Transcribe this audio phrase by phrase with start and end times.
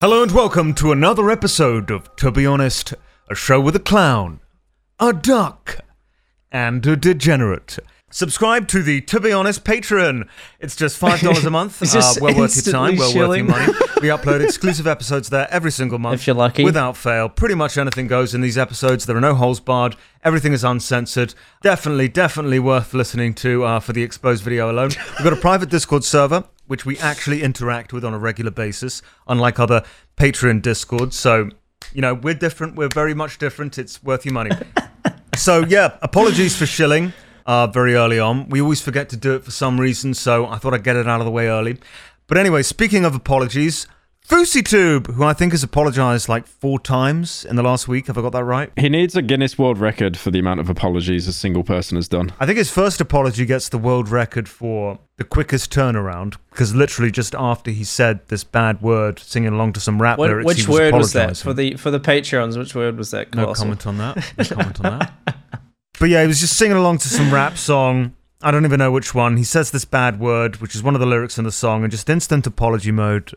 [0.00, 2.94] Hello and welcome to another episode of To Be Honest,
[3.28, 4.38] a show with a clown,
[5.00, 5.80] a duck,
[6.52, 7.80] and a degenerate.
[8.08, 10.28] Subscribe to the To Be Honest Patreon.
[10.60, 11.82] It's just $5 a month.
[11.82, 13.46] Is uh, well worth your time, well worth your shilling?
[13.48, 13.72] money.
[14.00, 16.20] We upload exclusive episodes there every single month.
[16.20, 16.62] If you're lucky.
[16.62, 17.28] Without fail.
[17.28, 19.04] Pretty much anything goes in these episodes.
[19.04, 19.96] There are no holes barred.
[20.22, 21.34] Everything is uncensored.
[21.60, 24.90] Definitely, definitely worth listening to uh, for the exposed video alone.
[25.18, 29.02] We've got a private Discord server, which we actually interact with on a regular basis,
[29.26, 29.82] unlike other
[30.16, 31.16] Patreon Discords.
[31.16, 31.50] So,
[31.92, 32.76] you know, we're different.
[32.76, 33.76] We're very much different.
[33.76, 34.52] It's worth your money.
[35.38, 37.12] So yeah, apologies for shilling
[37.46, 38.48] uh, very early on.
[38.48, 41.06] We always forget to do it for some reason, so I thought I'd get it
[41.06, 41.78] out of the way early.
[42.26, 43.86] But anyway, speaking of apologies,
[44.28, 48.08] FouseyTube, who I think has apologized like four times in the last week.
[48.08, 48.70] Have I got that right?
[48.76, 52.08] He needs a Guinness World Record for the amount of apologies a single person has
[52.08, 52.30] done.
[52.38, 57.10] I think his first apology gets the world record for the quickest turnaround because literally
[57.10, 60.60] just after he said this bad word, singing along to some rap What, lyrics, which
[60.60, 62.58] he was word was that for the for the Patreons?
[62.58, 63.34] Which word was that?
[63.34, 64.16] No comment on that.
[64.38, 65.12] No comment on that.
[65.98, 68.14] But yeah, he was just singing along to some rap song.
[68.42, 69.38] I don't even know which one.
[69.38, 71.90] He says this bad word, which is one of the lyrics in the song, and
[71.90, 73.32] just instant apology mode,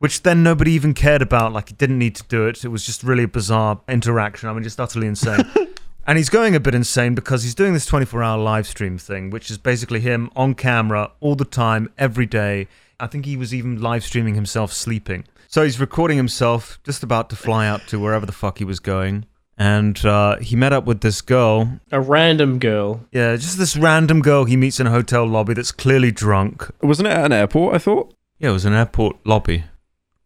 [0.00, 1.52] which then nobody even cared about.
[1.52, 2.64] Like, he didn't need to do it.
[2.64, 4.48] It was just really a bizarre interaction.
[4.48, 5.44] I mean, just utterly insane.
[6.06, 9.28] and he's going a bit insane because he's doing this 24 hour live stream thing,
[9.28, 12.66] which is basically him on camera all the time, every day.
[12.98, 15.24] I think he was even live streaming himself sleeping.
[15.48, 18.80] So he's recording himself just about to fly out to wherever the fuck he was
[18.80, 19.26] going.
[19.58, 21.78] And uh, he met up with this girl.
[21.92, 23.06] A random girl.
[23.12, 26.70] Yeah, just this random girl he meets in a hotel lobby that's clearly drunk.
[26.80, 28.14] Wasn't it at an airport, I thought?
[28.38, 29.64] Yeah, it was an airport lobby.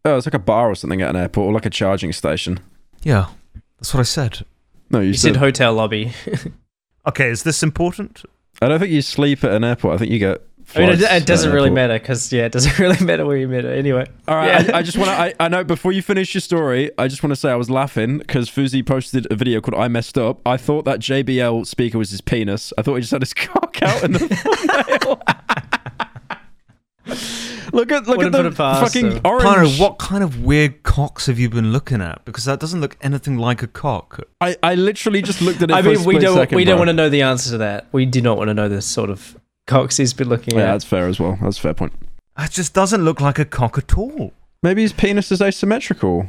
[0.05, 2.59] Oh, it's like a bar or something at an airport, or like a charging station.
[3.03, 3.27] Yeah,
[3.79, 4.45] that's what I said.
[4.91, 6.13] No, you, You said, said hotel lobby.
[7.07, 8.23] Okay, is this important?
[8.63, 9.93] I don't think you sleep at an airport.
[9.93, 10.41] I think you get.
[10.75, 11.75] I mean, it, flights it at doesn't an really airport.
[11.75, 14.07] matter because yeah, it doesn't really matter where you met her anyway.
[14.27, 14.75] All right, Yeah.
[14.75, 15.15] I, I just want to.
[15.15, 17.69] I, I know before you finish your story, I just want to say I was
[17.69, 21.99] laughing because Fousey posted a video called "I messed up." I thought that JBL speaker
[21.99, 22.73] was his penis.
[22.75, 25.21] I thought he just had his cock out in the thumbnail.
[27.73, 29.21] Look at look Wouldn't at the past fucking him.
[29.23, 29.43] orange.
[29.43, 32.23] Pyro, what kind of weird cocks have you been looking at?
[32.25, 34.19] Because that doesn't look anything like a cock.
[34.41, 35.73] I, I literally just looked at it.
[35.73, 37.57] I for a mean, we don't second, we don't want to know the answer to
[37.59, 37.87] that.
[37.91, 40.65] We do not want to know the sort of cocks he's been looking Yeah, at.
[40.65, 41.37] Yeah, that's fair as well.
[41.41, 41.93] That's a fair point.
[42.37, 44.33] It just doesn't look like a cock at all.
[44.63, 46.27] Maybe his penis is asymmetrical.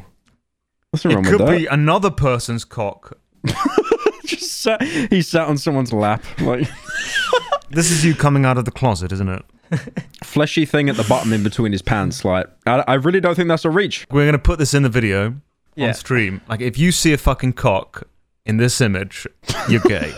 [0.93, 1.49] Nothing It wrong could with that.
[1.49, 3.19] It could be another person's cock.
[4.25, 6.69] just sat, he sat on someone's lap, like
[7.71, 9.45] This is you coming out of the closet, isn't it?
[10.25, 12.25] fleshy thing at the bottom in between his pants.
[12.25, 14.07] Like I, I really don't think that's a reach.
[14.11, 15.35] We're going to put this in the video
[15.75, 15.89] Yeah.
[15.89, 16.41] on stream.
[16.49, 18.09] Like, if you see a fucking cock
[18.45, 19.27] in this image,
[19.69, 20.13] you're gay.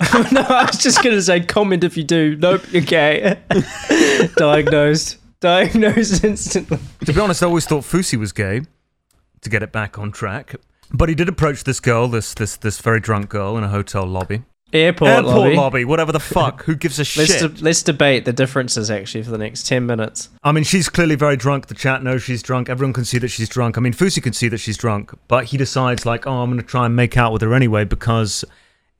[0.32, 2.36] no, I was just gonna say comment if you do.
[2.36, 3.38] Nope, you're gay.
[4.36, 5.18] Diagnosed.
[5.40, 6.78] Diagnosed instantly.
[7.04, 8.62] to be honest, I always thought Fousey was gay.
[9.42, 10.54] To get it back on track,
[10.90, 14.06] but he did approach this girl, this this this very drunk girl, in a hotel
[14.06, 14.42] lobby,
[14.74, 15.54] Airport, airport lobby.
[15.56, 16.64] lobby, whatever the fuck.
[16.64, 17.54] Who gives a Let's, shit?
[17.56, 20.28] de- let's debate the differences actually for the next 10 minutes.
[20.42, 21.68] I mean, she's clearly very drunk.
[21.68, 22.68] The chat knows she's drunk.
[22.68, 23.78] Everyone can see that she's drunk.
[23.78, 26.60] I mean, Fousey can see that she's drunk, but he decides like, oh, I'm going
[26.60, 28.44] to try and make out with her anyway because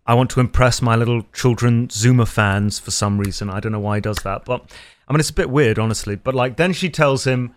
[0.06, 3.50] I want to impress my little children Zuma fans for some reason.
[3.50, 4.70] I don't know why he does that, but
[5.08, 6.14] I mean, it's a bit weird, honestly.
[6.14, 7.54] But like, then she tells him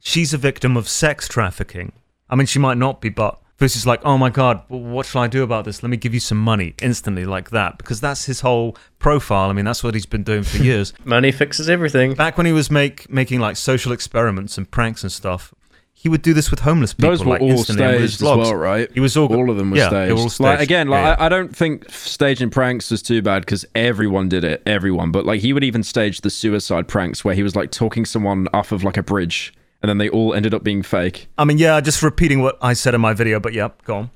[0.00, 1.92] she's a victim of sex trafficking.
[2.28, 5.28] I mean, she might not be, but Fousey's like, oh my god, what shall I
[5.28, 5.82] do about this?
[5.82, 9.48] Let me give you some money instantly, like that, because that's his whole profile.
[9.48, 10.92] I mean, that's what he's been doing for years.
[11.04, 12.14] Money fixes everything.
[12.14, 15.54] Back when he was make making like social experiments and pranks and stuff,
[15.98, 17.10] he would do this with homeless people.
[17.10, 18.92] Those were like, all instantly on his staged as well, right?
[18.92, 20.10] He was all, All of them were yeah, staged.
[20.10, 21.16] They were all Like again, like Yeah, yeah.
[21.18, 25.10] I, I don't think staging pranks was too bad because everyone did it, everyone.
[25.10, 28.46] But like he would even stage the suicide pranks where he was like talking someone
[28.52, 31.28] off of like a bridge, and then they all ended up being fake.
[31.38, 34.10] I mean, yeah, just repeating what I said in my video, but yep, go on.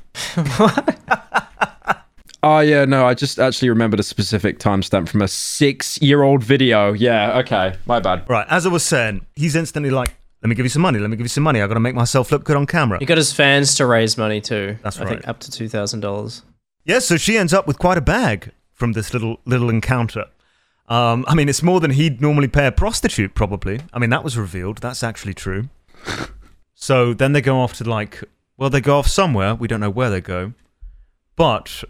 [2.42, 6.92] Oh yeah, no, I just actually remembered a specific timestamp from a six-year-old video.
[6.92, 8.28] Yeah, okay, my bad.
[8.28, 10.98] Right, as I was saying, he's instantly like, "Let me give you some money.
[10.98, 11.60] Let me give you some money.
[11.60, 14.16] I got to make myself look good on camera." He got his fans to raise
[14.16, 14.76] money too.
[14.82, 15.28] That's I think right.
[15.28, 16.42] up to $2,000.
[16.84, 20.24] Yeah, so she ends up with quite a bag from this little little encounter.
[20.90, 23.80] Um, I mean, it's more than he'd normally pay a prostitute, probably.
[23.92, 24.78] I mean, that was revealed.
[24.78, 25.68] That's actually true.
[26.74, 28.22] so then they go off to like,
[28.56, 29.54] well, they go off somewhere.
[29.54, 30.52] We don't know where they go,
[31.36, 31.84] but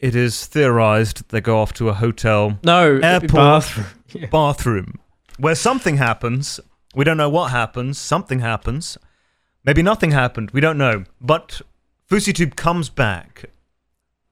[0.00, 3.32] it is theorized they go off to a hotel No, Airport.
[3.32, 3.86] bathroom.
[4.14, 4.26] Yeah.
[4.26, 5.00] bathroom
[5.40, 6.60] where something happens.
[6.94, 7.98] We don't know what happens.
[7.98, 8.96] Something happens.
[9.64, 10.52] Maybe nothing happened.
[10.52, 11.02] We don't know.
[11.20, 11.60] But
[12.08, 13.46] FouseyTube comes back,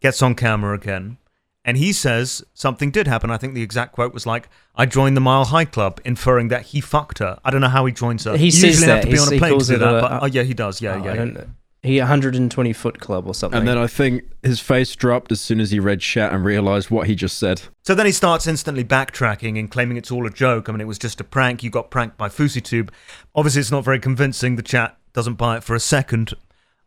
[0.01, 1.19] gets on camera again,
[1.65, 3.31] And he says something did happen.
[3.31, 6.63] I think the exact quote was like, "I joined the Mile High Club," inferring that
[6.63, 7.39] he fucked her.
[7.45, 8.37] I don't know how he joins her.
[8.37, 9.77] He you says usually have to be He's- on a he plane calls to do
[9.77, 9.95] it that.
[9.95, 10.81] a- but, oh yeah, he does.
[10.81, 11.13] Yeah, Oh, yeah.
[11.13, 11.47] I don't know.
[11.85, 13.59] He 120 foot club or something.
[13.59, 16.91] And then I think his face dropped as soon as he read chat and realized
[16.91, 17.63] what he just said.
[17.83, 20.69] So then he starts instantly backtracking and claiming it's all a joke.
[20.69, 21.65] I mean, it was just a prank.
[21.65, 22.91] You got pranked by FouseyTube.
[23.35, 24.55] Obviously, it's not very convincing.
[24.55, 26.35] The chat doesn't buy it for a second.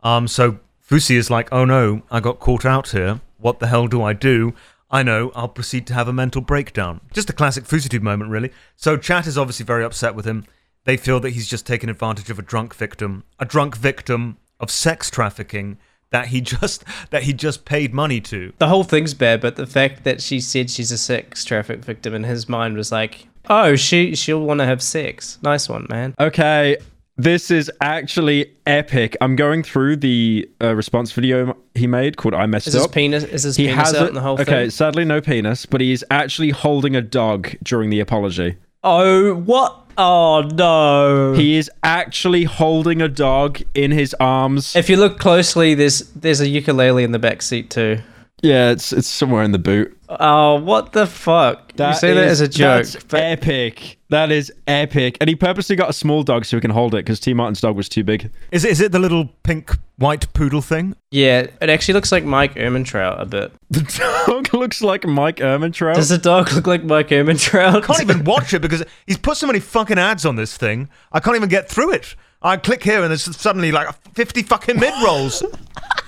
[0.02, 3.20] Um, so Fousey is like, oh no, I got caught out here.
[3.38, 4.54] What the hell do I do?
[4.92, 7.02] I know, I'll proceed to have a mental breakdown.
[7.12, 8.52] Just a classic FouseyTube moment, really.
[8.76, 10.46] So chat is obviously very upset with him.
[10.86, 14.70] They feel that he's just taken advantage of a drunk victim, a drunk victim of
[14.70, 15.78] sex trafficking
[16.12, 18.54] that he just that he just paid money to.
[18.60, 22.14] the whole thing's bad, but the fact that she said she's a sex traffic victim
[22.14, 25.40] in his mind was like, oh, she she'll want to have sex.
[25.42, 26.14] Nice one, man.
[26.20, 26.78] Okay,
[27.18, 29.16] this is actually epic.
[29.22, 33.24] I'm going through the uh, response video he made called "I messed Is his penis?
[33.24, 34.10] Is his he penis has out it.
[34.10, 34.54] in the whole okay, thing?
[34.54, 38.58] Okay, sadly no penis, but he's actually holding a dog during the apology.
[38.84, 39.82] Oh, what?
[39.98, 41.34] Oh no.
[41.34, 44.76] He is actually holding a dog in his arms.
[44.76, 48.00] if you look closely, there's there's a ukulele in the back seat too.
[48.46, 49.98] Yeah, it's it's somewhere in the boot.
[50.08, 51.72] Oh, what the fuck?
[51.78, 53.98] you say that as a joke, That's but epic.
[54.10, 55.18] That is epic.
[55.20, 57.60] And he purposely got a small dog so he can hold it because T Martin's
[57.60, 58.30] dog was too big.
[58.52, 60.96] Is it, is it the little pink white poodle thing?
[61.10, 63.52] yeah, it actually looks like Mike Ehrmantraut a bit.
[63.72, 65.96] The dog looks like Mike Ehrmantraut.
[65.96, 67.76] Does the dog look like Mike Ehrmantraut?
[67.76, 70.88] I can't even watch it because he's put so many fucking ads on this thing.
[71.12, 72.16] I can't even get through it.
[72.44, 75.44] I click here and there's suddenly like 50 fucking mid rolls.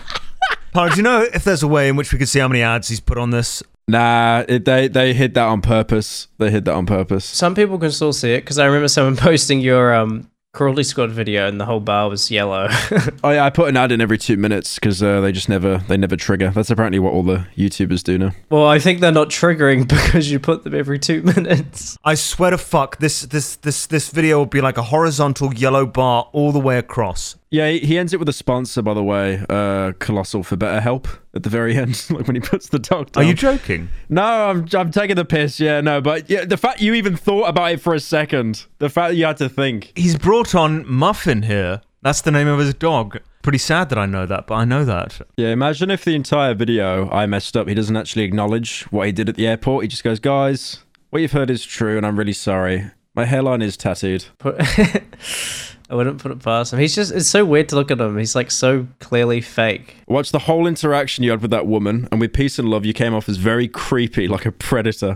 [0.74, 2.62] Parr, do you know if there's a way in which we could see how many
[2.62, 3.64] ads he's put on this?
[3.88, 6.28] Nah, it, they they hid that on purpose.
[6.38, 7.24] They hid that on purpose.
[7.26, 11.12] Some people can still see it because I remember someone posting your um cruelty squad
[11.12, 12.68] video and the whole bar was yellow.
[13.24, 15.78] Oh yeah, I put an ad in every two minutes because uh, they just never
[15.88, 16.50] they never trigger.
[16.50, 18.32] That's apparently what all the YouTubers do now.
[18.50, 21.98] well, I think they're not triggering because you put them every two minutes.
[22.04, 25.86] I swear to fuck, this this this this video will be like a horizontal yellow
[25.86, 27.36] bar all the way across.
[27.50, 31.08] Yeah, he, ends it with a sponsor, by the way, uh, Colossal for better help
[31.34, 33.90] at the very end, like when he puts the dog Are you joking?
[34.10, 35.60] No, I'm I'm taking the piss.
[35.60, 38.90] Yeah, no, but yeah, the fact you even thought about it for a second, the
[38.90, 39.94] fact that you had to think.
[39.96, 41.82] He's brought on Muffin here.
[42.02, 43.20] That's the name of his dog.
[43.42, 45.22] Pretty sad that I know that, but I know that.
[45.38, 47.68] Yeah, imagine if the entire video I messed up.
[47.70, 49.84] He doesn't actually acknowledge what he did at the airport.
[49.84, 52.92] He just goes, "Guys, what you've heard is true, and I'm really sorry.
[53.16, 54.26] My hairline is tattooed."
[55.90, 56.80] I wouldn't put it past him.
[56.80, 58.18] He's just, it's so weird to look at him.
[58.18, 59.96] He's like so clearly fake.
[60.08, 62.94] Watch the whole interaction you had with that woman, and with peace and love, you
[62.94, 65.16] came off as very creepy, like a predator.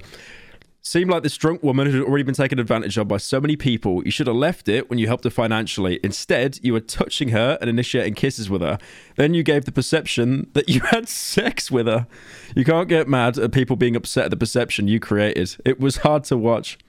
[0.83, 4.03] Seemed like this drunk woman had already been taken advantage of by so many people.
[4.03, 5.99] You should have left it when you helped her financially.
[6.03, 8.79] Instead, you were touching her and initiating kisses with her.
[9.15, 12.07] Then you gave the perception that you had sex with her.
[12.55, 15.55] You can't get mad at people being upset at the perception you created.
[15.63, 16.79] It was hard to watch.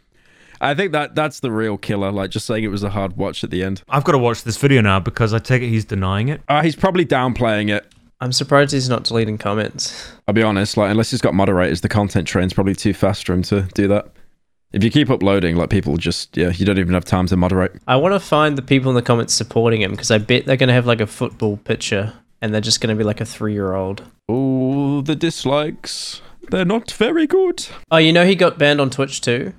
[0.63, 2.13] I think that that's the real killer.
[2.13, 3.83] Like just saying it was a hard watch at the end.
[3.89, 6.41] I've got to watch this video now because I take it he's denying it.
[6.49, 7.85] Uh, he's probably downplaying it.
[8.21, 10.13] I'm surprised he's not deleting comments.
[10.29, 13.33] I'll be honest, like unless he's got moderators, the content train's probably too fast for
[13.33, 14.13] him to do that.
[14.73, 17.73] If you keep uploading, like people just yeah, you don't even have time to moderate.
[17.89, 20.57] I want to find the people in the comments supporting him because I bet they're
[20.57, 23.25] going to have like a football picture and they're just going to be like a
[23.25, 24.05] three year old.
[24.29, 26.23] Oh, the dislikes.
[26.51, 27.67] They're not very good.
[27.91, 29.53] Oh, you know he got banned on Twitch too,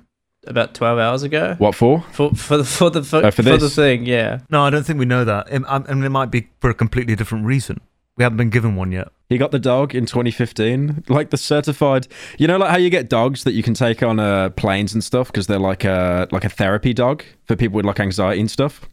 [0.46, 1.54] about twelve hours ago.
[1.58, 2.02] What for?
[2.12, 4.40] For for the for the for, Oh, for for the thing, yeah.
[4.50, 5.48] No, I don't think we know that.
[5.50, 7.80] It, I mean, it might be for a completely different reason.
[8.16, 9.08] We haven't been given one yet.
[9.28, 12.06] He got the dog in 2015, like the certified.
[12.38, 15.02] You know, like how you get dogs that you can take on uh, planes and
[15.02, 18.50] stuff because they're like a like a therapy dog for people with like anxiety and
[18.50, 18.88] stuff.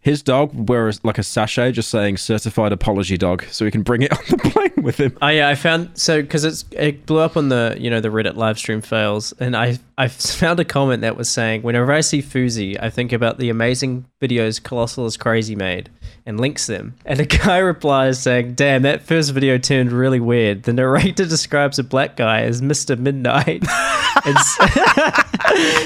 [0.00, 4.02] His dog wears like a sachet just saying certified apology dog, so he can bring
[4.02, 5.16] it on the plane with him.
[5.22, 8.10] Oh yeah, I found so because it's it blew up on the you know the
[8.10, 12.00] Reddit live stream fails, and I I found a comment that was saying whenever I
[12.00, 15.90] see Fousey, I think about the amazing videos Colossal is crazy made,
[16.26, 16.94] and links them.
[17.04, 20.64] And a guy replies saying, "Damn, that first video turned really weird.
[20.64, 23.64] The narrator describes a black guy as Mister Midnight,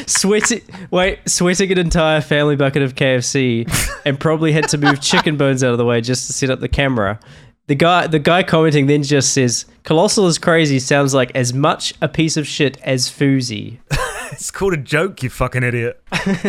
[0.07, 3.69] sweating wait sweating an entire family bucket of KFC,
[4.05, 6.61] and probably had to move chicken bones out of the way just to set up
[6.61, 7.21] the camera."
[7.69, 11.95] The guy, the guy commenting then just says, "Colossal is crazy." Sounds like as much
[12.01, 13.79] a piece of shit as Fousey.
[14.31, 16.01] It's called a joke, you fucking idiot.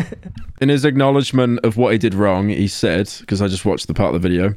[0.61, 3.93] In his acknowledgement of what he did wrong, he said, because I just watched the
[3.93, 4.53] part of the video,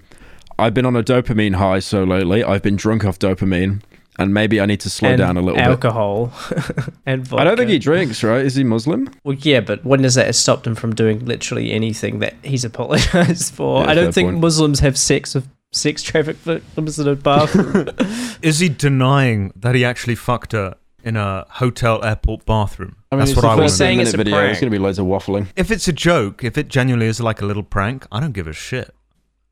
[0.58, 2.42] I've been on a dopamine high so lately.
[2.42, 3.80] I've been drunk off dopamine,
[4.18, 5.66] and maybe I need to slow and down a little bit.
[5.66, 6.32] alcohol
[7.06, 7.40] and vodka.
[7.40, 8.44] I don't think he drinks, right?
[8.44, 9.08] Is he Muslim?
[9.24, 12.64] Well, yeah, but when does that have stopped him from doing literally anything that he's
[12.64, 13.84] apologized for?
[13.84, 14.40] Yeah, I don't think point.
[14.40, 17.88] Muslims have sex with sex traffic victims in a bathroom.
[18.42, 22.96] Is he denying that he actually fucked her in a hotel airport bathroom?
[23.10, 24.02] I mean, That's what I was saying know.
[24.02, 24.34] minute it's a video.
[24.36, 24.46] prank.
[24.48, 25.48] There's going to be loads of waffling.
[25.56, 28.46] If it's a joke, if it genuinely is like a little prank, I don't give
[28.46, 28.94] a shit.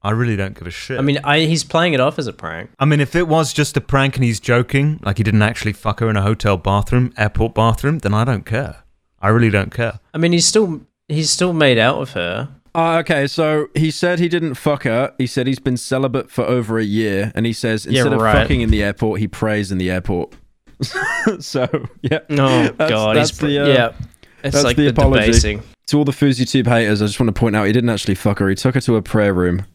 [0.03, 0.99] I really don't give a shit.
[0.99, 2.71] I mean, I, he's playing it off as a prank.
[2.79, 5.75] I mean, if it was just a prank and he's joking, like he didn't actually
[5.75, 8.85] fuck her in a hotel bathroom, airport bathroom, then I don't care.
[9.21, 10.01] I really don't care.
[10.15, 12.49] I mean, he's still he's still made out with her.
[12.75, 15.13] Uh, okay, so he said he didn't fuck her.
[15.19, 18.21] He said he's been celibate for over a year, and he says Yeah, instead of
[18.21, 20.35] fucking in the airport, he prays in the airport.
[21.41, 21.69] so
[22.03, 23.93] yeah, Oh God, that's he's the, uh, yeah.
[24.43, 25.27] It's that's like the the, apology.
[25.27, 25.63] debasing.
[25.89, 28.39] to all the FouseyTube haters, I just want to point out he didn't actually fuck
[28.39, 28.49] her.
[28.49, 29.67] He took her to a prayer room,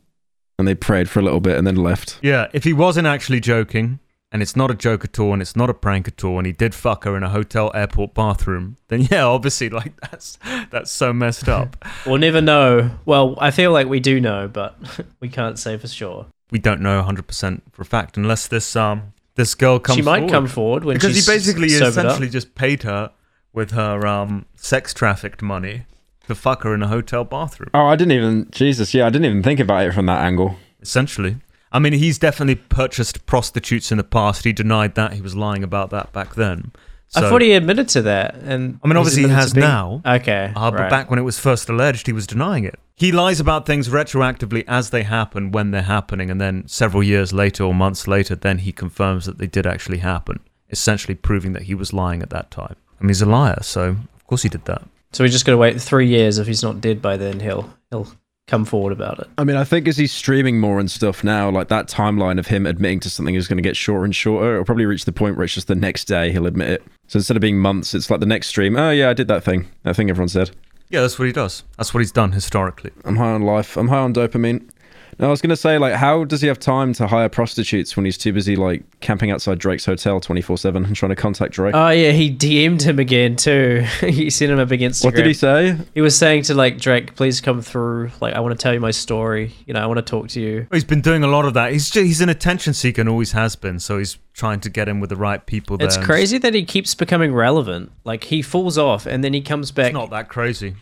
[0.58, 2.18] and they prayed for a little bit and then left.
[2.22, 4.00] Yeah, if he wasn't actually joking,
[4.32, 6.46] and it's not a joke at all, and it's not a prank at all, and
[6.46, 10.38] he did fuck her in a hotel airport bathroom, then yeah, obviously, like that's
[10.72, 11.84] that's so messed up.
[12.06, 12.92] We'll never know.
[13.06, 14.78] Well, I feel like we do know, but
[15.20, 16.28] we can't say for sure.
[16.52, 20.20] we don't know 100% for a fact unless this um this girl comes she might
[20.20, 20.32] forward.
[20.32, 22.34] come forward when because he basically sobered essentially up.
[22.34, 23.12] just paid her
[23.54, 25.86] with her um sex trafficked money
[26.28, 28.94] to fuck her in a hotel bathroom Oh, I didn't even Jesus.
[28.94, 30.58] Yeah, I didn't even think about it from that angle.
[30.82, 31.38] essentially
[31.76, 35.64] i mean he's definitely purchased prostitutes in the past he denied that he was lying
[35.64, 36.72] about that back then
[37.18, 40.02] I thought he admitted to that, and I mean, obviously he has being- now.
[40.06, 40.90] Okay, Uh, but right.
[40.90, 42.78] back when it was first alleged, he was denying it.
[42.96, 47.32] He lies about things retroactively as they happen, when they're happening, and then several years
[47.32, 50.40] later or months later, then he confirms that they did actually happen,
[50.72, 52.76] essentially proving that he was lying at that time.
[53.00, 53.82] I mean, he's a liar, so
[54.18, 54.82] of course he did that.
[55.14, 56.38] so we just got to wait three years.
[56.38, 58.08] If he's not dead by then, he'll he'll
[58.48, 59.28] come forward about it.
[59.38, 62.48] I mean, I think as he's streaming more and stuff now, like that timeline of
[62.48, 64.54] him admitting to something is going to get shorter and shorter.
[64.54, 66.84] It'll probably reach the point where it's just the next day he'll admit it.
[67.08, 68.76] So instead of being months, it's like the next stream.
[68.76, 69.68] Oh yeah, I did that thing.
[69.84, 70.52] That thing everyone said.
[70.90, 71.64] Yeah, that's what he does.
[71.78, 72.92] That's what he's done historically.
[73.04, 73.76] I'm high on life.
[73.76, 74.70] I'm high on dopamine.
[75.18, 78.06] No, I was gonna say like, how does he have time to hire prostitutes when
[78.06, 81.74] he's too busy like camping outside Drake's hotel 24 seven and trying to contact Drake?
[81.74, 83.86] Oh yeah, he DM'd him again too.
[84.02, 85.06] he sent him a big Instagram.
[85.06, 85.78] what did he say?
[85.94, 88.12] He was saying to like Drake, please come through.
[88.20, 89.54] Like I want to tell you my story.
[89.66, 90.68] You know, I want to talk to you.
[90.72, 91.72] He's been doing a lot of that.
[91.72, 93.80] He's ju- he's an attention seeker and always has been.
[93.80, 95.78] So he's trying to get in with the right people.
[95.78, 95.88] There.
[95.88, 97.92] It's crazy that he keeps becoming relevant.
[98.04, 99.88] Like he falls off and then he comes back.
[99.88, 100.76] It's not that crazy.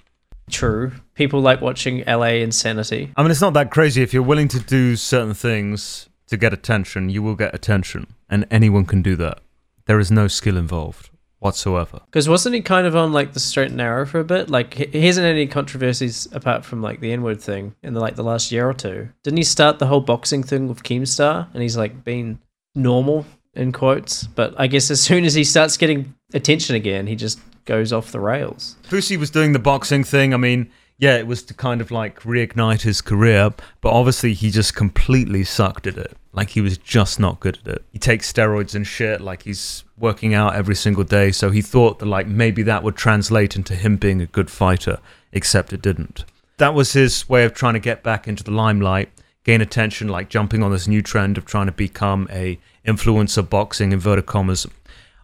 [0.50, 0.92] True.
[1.16, 3.12] People like watching LA Insanity.
[3.16, 4.02] I mean, it's not that crazy.
[4.02, 8.46] If you're willing to do certain things to get attention, you will get attention, and
[8.52, 9.40] anyone can do that.
[9.86, 11.10] There is no skill involved
[11.44, 12.00] whatsoever.
[12.06, 14.50] Because wasn't he kind of on like the straight and narrow for a bit?
[14.50, 18.00] Like he hasn't had any controversies apart from like the N word thing in the,
[18.00, 19.10] like the last year or two.
[19.24, 21.54] Didn't he start the whole boxing thing with Keemstar?
[21.54, 22.40] And he's like been
[22.76, 24.24] normal in quotes.
[24.24, 28.12] But I guess as soon as he starts getting attention again, he just goes off
[28.12, 28.75] the rails.
[28.84, 30.34] Fousey was doing the boxing thing.
[30.34, 33.51] I mean, yeah, it was to kind of like reignite his career,
[33.82, 36.15] but obviously he just completely sucked at it.
[36.32, 37.86] Like he was just not good at it.
[37.91, 41.32] He takes steroids and shit, like he's working out every single day.
[41.32, 45.00] So he thought that like maybe that would translate into him being a good fighter,
[45.32, 46.25] except it didn't.
[46.58, 49.10] That was his way of trying to get back into the limelight,
[49.43, 53.91] gain attention, like jumping on this new trend of trying to become a influencer boxing
[53.91, 54.67] inverted commas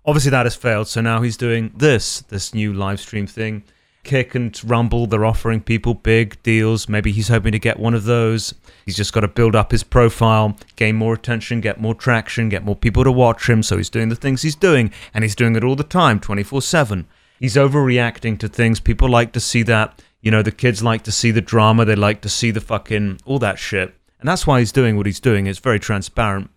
[0.05, 0.87] obviously that has failed.
[0.87, 3.63] So now he's doing this this new live stream thing.
[4.03, 6.87] Kick and rumble they're offering people big deals.
[6.87, 8.53] Maybe he's hoping to get one of those.
[8.85, 12.63] He's just got to build up his profile gain more attention get more traction get
[12.63, 13.61] more people to watch him.
[13.61, 17.05] So he's doing the things he's doing and he's doing it all the time 24/7
[17.39, 18.79] he's overreacting to things.
[18.79, 21.85] People like to see that you know the kids like to see the drama.
[21.85, 23.95] They like to see the fucking all that shit.
[24.19, 25.47] And that's why he's doing what he's doing.
[25.47, 26.49] It's very transparent.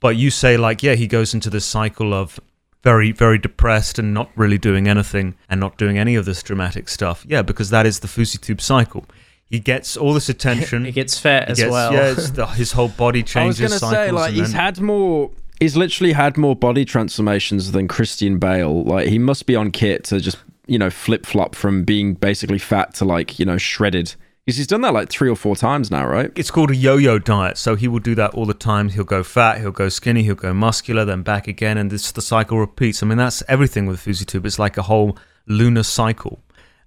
[0.00, 2.40] But you say like yeah he goes into this cycle of
[2.84, 6.88] very very depressed and not really doing anything and not doing any of this dramatic
[6.88, 9.04] stuff yeah because that is the FouseyTube cycle
[9.50, 11.92] he gets all this attention He gets fat He as gets- well.
[11.92, 13.60] yeah it's the, his whole body changes.
[13.60, 15.30] I was changes gonna say like he's then- had more.
[15.60, 18.82] He's literally had more body transformations than Christian Bale.
[18.84, 20.36] Like he must be on kit to just
[20.66, 24.14] you know flip flop from being basically fat to like you know shredded.
[24.44, 26.30] Because he's done that like three or four times now, right?
[26.36, 27.56] it's called a yo-yo diet.
[27.56, 28.90] So he will do that all the time.
[28.90, 32.20] He'll go fat he'll go skinny he'll go muscular then back again and this the
[32.20, 33.02] cycle repeats.
[33.02, 34.44] I mean that's everything with FouseyTube.
[34.44, 36.40] It's like a whole lunar cycle.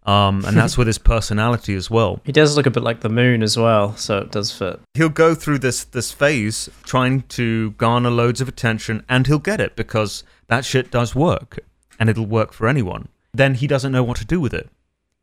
[0.06, 2.22] Um, and that's with his personality as well.
[2.26, 4.80] He does look a bit like the moon as well, so it does fit.
[4.94, 9.60] he'll go through this this phase trying to garner loads of attention and he'll get
[9.60, 11.60] it because that shit does work
[12.00, 13.08] and it'll work for anyone.
[13.34, 14.70] Then he doesn't know what to do with it.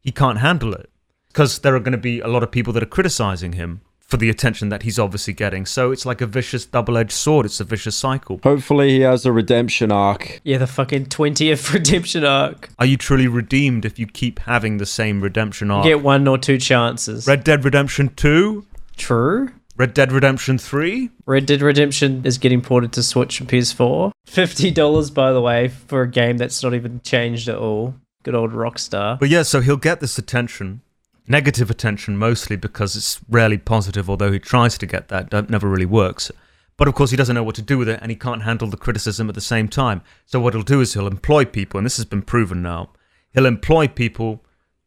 [0.01, 0.91] He can't handle it
[1.35, 4.17] because there are going to be a lot of people that are criticizing him for
[4.19, 7.65] the attention that he's obviously getting so it's like a vicious double-edged sword it's a
[7.65, 10.41] vicious cycle Hopefully he has a redemption arc.
[10.45, 12.69] Yeah, the fucking twentieth redemption arc.
[12.79, 16.39] are you truly redeemed if you keep having the same redemption arc Get one or
[16.39, 17.27] two chances.
[17.27, 18.65] red dead redemption 2
[18.97, 19.51] True.
[19.77, 21.11] Red Dead Redemption 3.
[21.27, 24.13] Red Dead Redemption is getting ported to Switch and PS4.
[24.25, 27.97] Fifty dollars, by the way, for a game that's not even changed at all.
[28.23, 29.19] Good old Rockstar.
[29.19, 30.83] But yeah, so he'll get this attention,
[31.27, 35.69] negative attention mostly because it's rarely positive, although he tries to get that, that never
[35.69, 36.31] really works.
[36.77, 38.69] But of course, he doesn't know what to do with it and he can't handle
[38.69, 40.03] the criticism at the same time.
[40.27, 42.91] So what he'll do is he'll employ people, and this has been proven now.
[43.33, 44.45] He'll employ people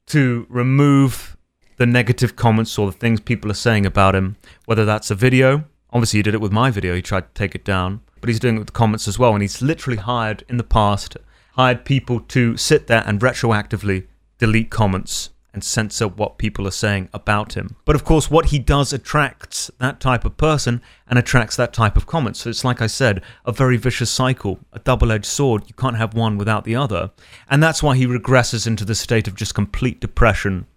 [0.07, 1.37] to remove
[1.77, 5.65] the negative comments or the things people are saying about him, whether that's a video.
[5.91, 6.95] Obviously, he did it with my video.
[6.95, 9.33] He tried to take it down, but he's doing it with the comments as well.
[9.33, 11.17] And he's literally hired in the past,
[11.53, 14.07] hired people to sit there and retroactively
[14.39, 17.75] delete comments and censor what people are saying about him.
[17.83, 21.97] But of course, what he does attracts that type of person and attracts that type
[21.97, 22.37] of comment.
[22.37, 25.63] So it's like I said, a very vicious cycle, a double edged sword.
[25.65, 27.09] You can't have one without the other.
[27.49, 30.67] And that's why he regresses into the state of just complete depression.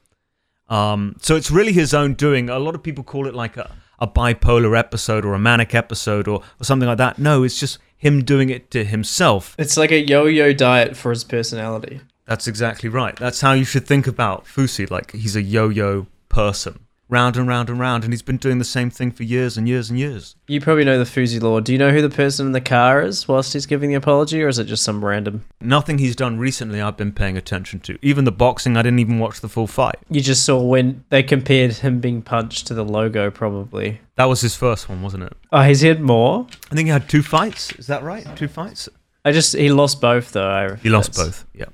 [0.71, 2.49] Um, so it's really his own doing.
[2.49, 6.27] A lot of people call it like a, a bipolar episode or a manic episode
[6.27, 7.19] or, or something like that.
[7.19, 9.55] No, it's just him doing it to himself.
[9.59, 12.01] It's like a yo-yo diet for his personality.
[12.31, 13.17] That's exactly right.
[13.17, 14.89] That's how you should think about Fousey.
[14.89, 18.65] Like he's a yo-yo person, round and round and round, and he's been doing the
[18.65, 20.37] same thing for years and years and years.
[20.47, 21.65] You probably know the Fousey Lord.
[21.65, 24.41] Do you know who the person in the car is whilst he's giving the apology,
[24.45, 25.45] or is it just some random?
[25.61, 27.99] Nothing he's done recently I've been paying attention to.
[28.01, 29.97] Even the boxing, I didn't even watch the full fight.
[30.09, 34.03] You just saw when they compared him being punched to the logo, probably.
[34.15, 35.33] That was his first one, wasn't it?
[35.51, 36.47] Oh, he's had more.
[36.71, 37.73] I think he had two fights.
[37.73, 38.25] Is that right?
[38.37, 38.89] Two fights.
[39.25, 40.49] I just he lost both though.
[40.49, 41.45] I, He lost both.
[41.55, 41.67] Yeah.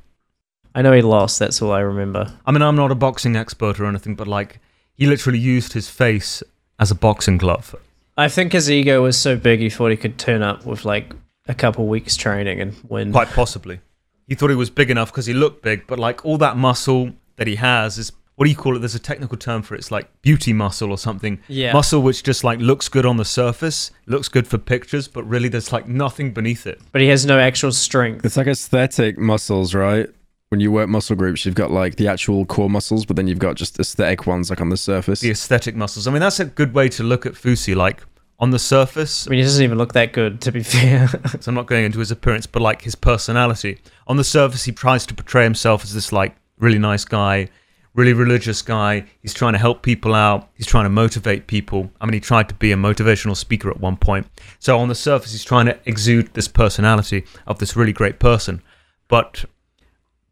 [0.77, 1.39] I know he lost.
[1.39, 2.33] That's all I remember.
[2.45, 4.61] I mean, I'm not a boxing expert or anything, but like
[4.95, 6.43] he literally used his face
[6.79, 7.75] as a boxing glove.
[8.19, 11.15] I think his ego was so big he thought he could turn up with like
[11.49, 13.11] a couple weeks training and win.
[13.11, 13.81] Quite possibly.
[14.29, 17.13] He thought he was big enough because he looked big, but like all that muscle
[17.37, 18.81] that he has is what do you call it?
[18.81, 19.79] There's a technical term for it.
[19.79, 21.41] It's like beauty muscle or something.
[21.49, 21.73] Yeah.
[21.73, 25.49] Muscle which just like looks good on the surface, looks good for pictures, but really
[25.49, 26.81] there's like nothing beneath it.
[26.93, 28.27] but he has no actual strength.
[28.27, 30.11] It's like aesthetic muscles, right?
[30.49, 33.41] When you work muscle groups, you've got like the actual core muscles, but then you've
[33.41, 35.21] got just aesthetic ones like on the surface.
[35.21, 36.07] The aesthetic muscles.
[36.07, 37.75] I mean, that's a good way to look at Fousey.
[37.75, 38.05] Like
[38.39, 41.09] on the surface, I mean, he doesn't even look that good, to be fair.
[41.41, 43.81] so I'm not going into his appearance, but like his personality.
[44.07, 47.49] On the surface, he tries to portray himself as this like really nice guy,
[47.95, 49.05] really religious guy.
[49.23, 50.49] He's trying to help people out.
[50.55, 51.91] He's trying to motivate people.
[52.01, 54.29] I mean, he tried to be a motivational speaker at one point.
[54.61, 58.63] So on the surface, he's trying to exude this personality of this really great person,
[59.09, 59.45] but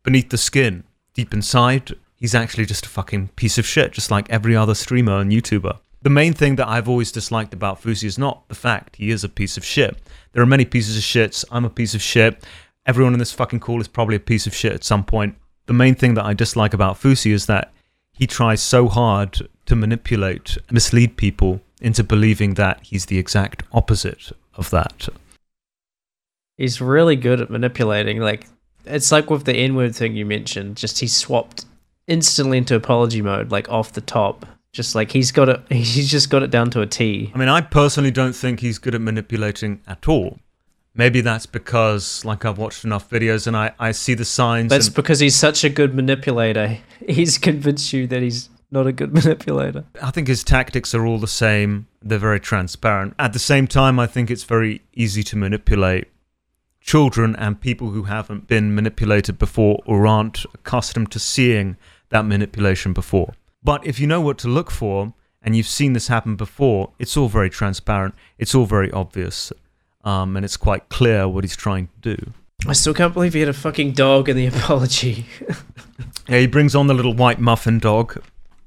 [0.04, 4.30] beneath the skin, deep inside, he's actually just a fucking piece of shit, just like
[4.30, 5.78] every other streamer and YouTuber.
[6.02, 9.24] The main thing that I've always disliked about Fousey is not the fact he is
[9.24, 9.96] a piece of shit.
[10.32, 11.44] There are many pieces of shits.
[11.50, 12.44] I'm a piece of shit.
[12.86, 15.36] Everyone in this fucking call is probably a piece of shit at some point.
[15.66, 17.72] The main thing that I dislike about Fousey is that
[18.12, 24.30] he tries so hard to manipulate, mislead people into believing that he's the exact opposite
[24.54, 25.08] of that.
[26.58, 28.20] He's really good at manipulating.
[28.20, 28.46] Like,
[28.86, 31.64] it's like with the N word thing you mentioned, just he swapped
[32.06, 34.46] instantly into apology mode, like off the top.
[34.72, 37.30] Just like he's got it, he's just got it down to a T.
[37.34, 40.38] I mean, I personally don't think he's good at manipulating at all.
[40.96, 44.70] Maybe that's because, like, I've watched enough videos and I, I see the signs.
[44.70, 46.78] That's and because he's such a good manipulator.
[47.08, 49.84] He's convinced you that he's not a good manipulator.
[50.00, 51.88] I think his tactics are all the same.
[52.00, 53.14] They're very transparent.
[53.18, 56.08] At the same time, I think it's very easy to manipulate
[56.84, 61.76] children and people who haven't been manipulated before or aren't accustomed to seeing
[62.10, 63.32] that manipulation before.
[63.62, 67.16] But if you know what to look for and you've seen this happen before, it's
[67.16, 68.14] all very transparent.
[68.38, 69.50] It's all very obvious.
[70.04, 72.32] Um, and it's quite clear what he's trying to do.
[72.68, 75.24] I still can't believe he had a fucking dog in the apology.
[76.28, 78.22] Yeah, he brings on the little white muffin dog.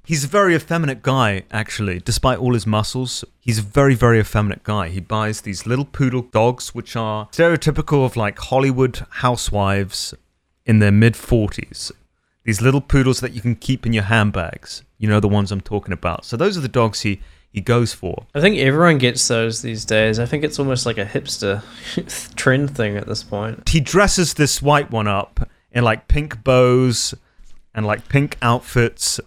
[0.07, 3.25] He's a very effeminate guy, actually, despite all his muscles.
[3.41, 4.87] He's a very, very effeminate guy.
[4.87, 10.13] He buys these little poodle dogs, which are stereotypical of like Hollywood housewives
[10.65, 11.91] in their mid 40s.
[12.45, 14.81] These little poodles that you can keep in your handbags.
[14.97, 16.23] You know the ones I'm talking about.
[16.23, 17.19] So those are the dogs he,
[17.51, 18.27] he goes for.
[18.33, 20.19] I think everyone gets those these days.
[20.19, 21.63] I think it's almost like a hipster
[22.37, 23.67] trend thing at this point.
[23.67, 27.13] He dresses this white one up in like pink bows
[27.75, 29.19] and like pink outfits.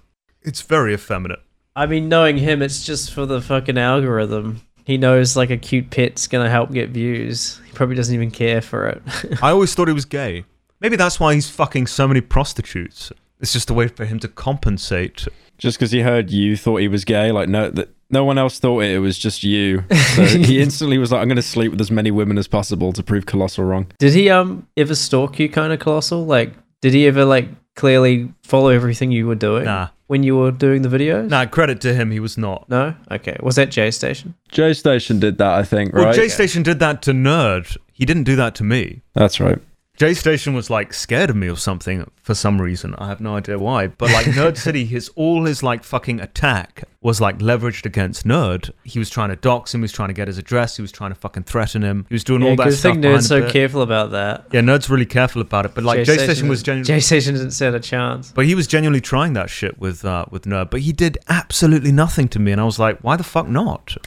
[0.42, 1.40] It's very effeminate.
[1.76, 4.62] I mean, knowing him, it's just for the fucking algorithm.
[4.85, 7.61] He knows like a cute pet's gonna help get views.
[7.66, 9.03] He probably doesn't even care for it.
[9.42, 10.44] I always thought he was gay.
[10.81, 13.12] Maybe that's why he's fucking so many prostitutes.
[13.38, 15.26] It's just a way for him to compensate.
[15.59, 18.59] Just because he heard you thought he was gay, like no, that no one else
[18.59, 18.90] thought it.
[18.90, 19.85] It was just you.
[20.14, 22.92] So he instantly was like, "I'm going to sleep with as many women as possible
[22.94, 26.24] to prove Colossal wrong." did he um ever stalk you, kind of colossal?
[26.24, 27.48] Like, did he ever like
[27.80, 29.88] clearly follow everything you were doing Nah.
[30.06, 31.28] when you were doing the videos?
[31.30, 32.68] Nah, credit to him, he was not.
[32.68, 32.94] No?
[33.10, 33.36] Okay.
[33.42, 34.34] Was that J Station?
[34.50, 36.14] J Station did that, I think, Well, right?
[36.14, 37.76] J Station did that to Nerd.
[37.92, 39.00] He didn't do that to me.
[39.14, 39.58] That's right.
[40.00, 42.94] J Station was like scared of me or something for some reason.
[42.96, 43.88] I have no idea why.
[43.88, 48.70] But like Nerd City, his all his like fucking attack was like leveraged against Nerd.
[48.82, 49.80] He was trying to dox him.
[49.80, 50.76] He was trying to get his address.
[50.76, 52.06] He was trying to fucking threaten him.
[52.08, 52.92] He was doing Yeah, all that good stuff.
[52.92, 54.46] thing behind Nerd's so careful about that.
[54.52, 55.74] Yeah, Nerd's really careful about it.
[55.74, 56.86] But like J Station was genuinely.
[56.86, 58.32] J Station didn't stand a chance.
[58.32, 60.70] but he was genuinely trying that shit with uh, with Nerd.
[60.70, 63.98] But he did absolutely nothing to me, and I was like, why the fuck not?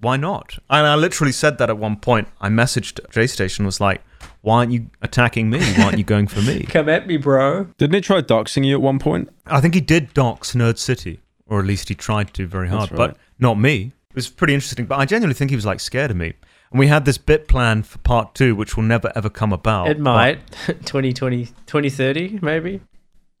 [0.00, 0.58] Why not?
[0.68, 2.26] And I literally said that at one point.
[2.40, 4.02] I messaged J Station was like,
[4.42, 5.58] why aren't you attacking me?
[5.60, 6.62] Why aren't you going for me?
[6.68, 7.64] Come at me, bro.
[7.78, 9.28] Didn't he try doxing you at one point?
[9.46, 12.90] I think he did dox Nerd City, or at least he tried to very hard,
[12.90, 13.92] That's but not me.
[14.10, 16.32] It was pretty interesting, but I genuinely think he was like scared of me.
[16.70, 19.88] And we had this bit plan for part two, which will never ever come about.
[19.88, 20.50] it but- might.
[20.66, 22.80] 2020, 2030, maybe.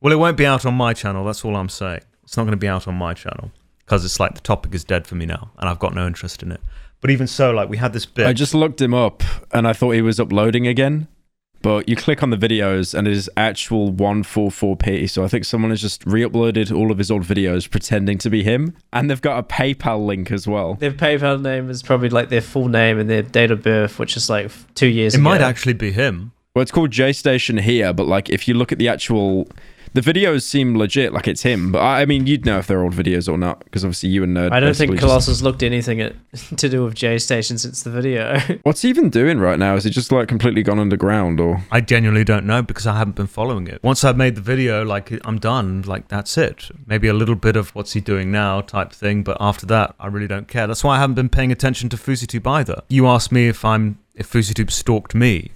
[0.00, 1.24] well, it won't be out on my channel.
[1.24, 2.00] That's all I'm saying.
[2.24, 4.84] It's not going to be out on my channel because it's like the topic is
[4.84, 6.60] dead for me now, and I've got no interest in it.
[7.00, 8.26] But even so, like we had this bit.
[8.26, 11.08] I just looked him up and I thought he was uploading again.
[11.60, 15.10] But you click on the videos and it is actual 144p.
[15.10, 18.30] So I think someone has just re uploaded all of his old videos pretending to
[18.30, 18.76] be him.
[18.92, 20.74] And they've got a PayPal link as well.
[20.74, 24.16] Their PayPal name is probably like their full name and their date of birth, which
[24.16, 25.24] is like two years it ago.
[25.24, 26.32] might actually be him.
[26.54, 29.48] Well, it's called J Station here, but like if you look at the actual.
[29.98, 31.72] The videos seem legit, like it's him.
[31.72, 34.22] But I I mean, you'd know if they're old videos or not, because obviously you
[34.22, 34.52] and Nerd.
[34.52, 36.14] I don't basically think just- Colossus looked anything at,
[36.56, 38.38] to do with J Station since the video.
[38.62, 39.74] What's he even doing right now?
[39.74, 41.64] Is he just like completely gone underground or?
[41.72, 43.82] I genuinely don't know because I haven't been following it.
[43.82, 46.70] Once I've made the video, like I'm done, like that's it.
[46.86, 50.06] Maybe a little bit of what's he doing now type thing, but after that, I
[50.06, 50.68] really don't care.
[50.68, 52.82] That's why I haven't been paying attention to FouseyTube either.
[52.88, 55.50] You asked me if I'm if FouseyTube stalked me.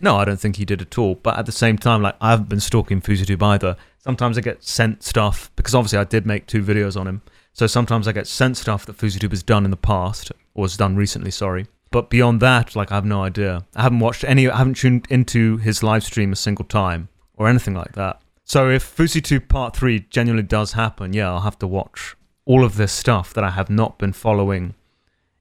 [0.00, 1.16] No, I don't think he did at all.
[1.16, 3.76] But at the same time, like I haven't been stalking FouseyTube either.
[3.98, 7.22] Sometimes I get sent stuff because obviously I did make two videos on him.
[7.52, 10.76] So sometimes I get sent stuff that FouseyTube has done in the past or has
[10.76, 11.30] done recently.
[11.30, 11.66] Sorry.
[11.90, 13.64] But beyond that, like I have no idea.
[13.74, 14.48] I haven't watched any.
[14.48, 18.20] I haven't tuned into his live stream a single time or anything like that.
[18.44, 22.76] So if FouseyTube Part Three genuinely does happen, yeah, I'll have to watch all of
[22.76, 24.74] this stuff that I have not been following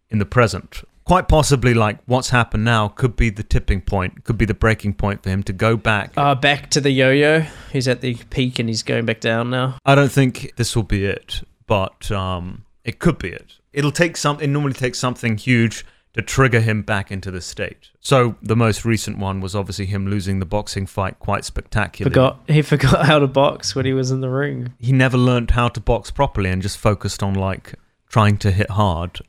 [0.10, 0.84] in the present.
[1.08, 4.94] Quite possibly, like what's happened now could be the tipping point, could be the breaking
[4.94, 6.12] point for him to go back.
[6.18, 7.46] uh, back to the yo yo.
[7.72, 9.78] He's at the peak and he's going back down now.
[9.86, 13.54] I don't think this will be it, but um, it could be it.
[13.72, 14.42] It'll take some.
[14.42, 17.92] It normally takes something huge to trigger him back into the state.
[18.02, 22.12] So the most recent one was obviously him losing the boxing fight quite spectacularly.
[22.12, 24.74] Forgot he forgot how to box when he was in the ring.
[24.78, 27.76] He never learned how to box properly and just focused on like
[28.10, 29.22] trying to hit hard.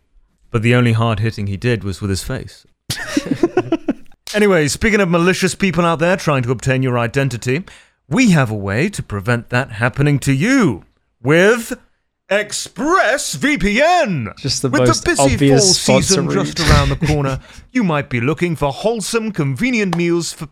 [0.50, 2.66] But the only hard hitting he did was with his face.
[4.34, 7.64] anyway, speaking of malicious people out there trying to obtain your identity,
[8.08, 10.84] we have a way to prevent that happening to you
[11.22, 11.78] with
[12.30, 14.36] ExpressVPN.
[14.36, 16.34] Just the With most the busy fall obvious season sponsoring.
[16.34, 17.40] just around the corner,
[17.72, 20.48] you might be looking for wholesome, convenient meals for.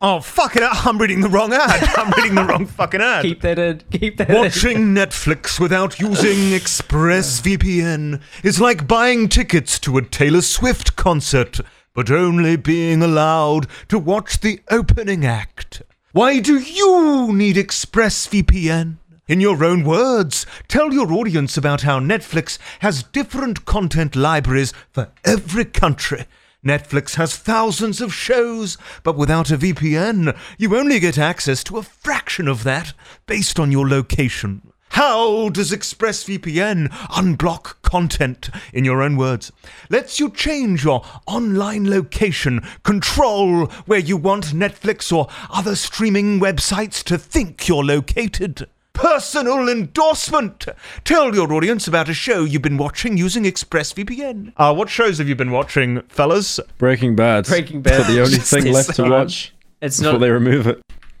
[0.00, 0.62] Oh, fuck it!
[0.62, 1.88] I'm reading the wrong ad.
[1.96, 3.22] I'm reading the wrong fucking ad.
[3.22, 3.80] Keep that in.
[3.90, 4.36] Keep that in.
[4.36, 11.60] Watching Netflix without using ExpressVPN is like buying tickets to a Taylor Swift concert,
[11.94, 15.80] but only being allowed to watch the opening act.
[16.12, 18.98] Why do you need ExpressVPN?
[19.26, 25.10] In your own words, tell your audience about how Netflix has different content libraries for
[25.24, 26.26] every country.
[26.64, 31.82] Netflix has thousands of shows, but without a VPN, you only get access to a
[31.82, 32.94] fraction of that
[33.26, 34.72] based on your location.
[34.90, 39.50] How does ExpressVPN unblock content, in your own words?
[39.90, 47.02] Lets you change your online location, control where you want Netflix or other streaming websites
[47.04, 48.68] to think you're located.
[48.94, 50.66] Personal endorsement!
[51.04, 54.52] Tell your audience about a show you've been watching using ExpressVPN.
[54.56, 56.60] Uh, what shows have you been watching, fellas?
[56.78, 57.46] Breaking Bad.
[57.46, 58.06] Breaking Bad.
[58.10, 59.52] The only thing left to watch
[59.82, 60.12] It's not.
[60.12, 60.24] before not.
[60.26, 60.80] they remove it.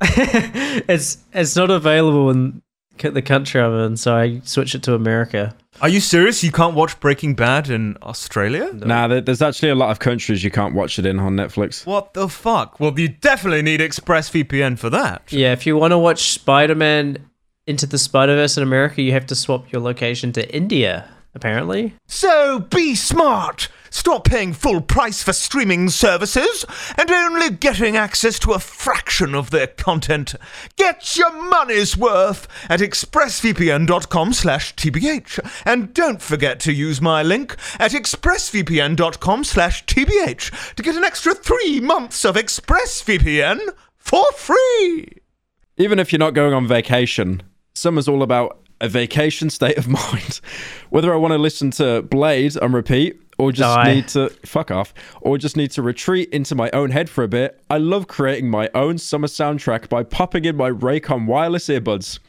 [0.88, 2.62] it's it's not available in
[2.98, 5.54] the country I'm in, so I switched it to America.
[5.82, 6.44] Are you serious?
[6.44, 8.70] You can't watch Breaking Bad in Australia?
[8.72, 11.84] Nah, there's actually a lot of countries you can't watch it in on Netflix.
[11.84, 12.78] What the fuck?
[12.78, 15.32] Well, you definitely need ExpressVPN for that.
[15.32, 17.28] Yeah, if you want to watch Spider Man
[17.66, 21.08] into the Spider Verse in America, you have to swap your location to India.
[21.36, 23.68] Apparently, So be smart.
[23.90, 26.64] Stop paying full price for streaming services
[26.96, 30.34] and only getting access to a fraction of their content.
[30.76, 35.62] Get your money's worth at expressvpn.com slash tbh.
[35.64, 41.34] And don't forget to use my link at expressvpn.com slash tbh to get an extra
[41.34, 43.58] three months of ExpressVPN
[43.96, 45.08] for free.
[45.76, 47.42] Even if you're not going on vacation,
[47.74, 50.40] summer's all about a vacation state of mind.
[50.90, 53.94] Whether I want to listen to Blade on repeat or just Die.
[53.94, 57.28] need to fuck off or just need to retreat into my own head for a
[57.28, 62.20] bit, I love creating my own summer soundtrack by popping in my Raycon wireless earbuds.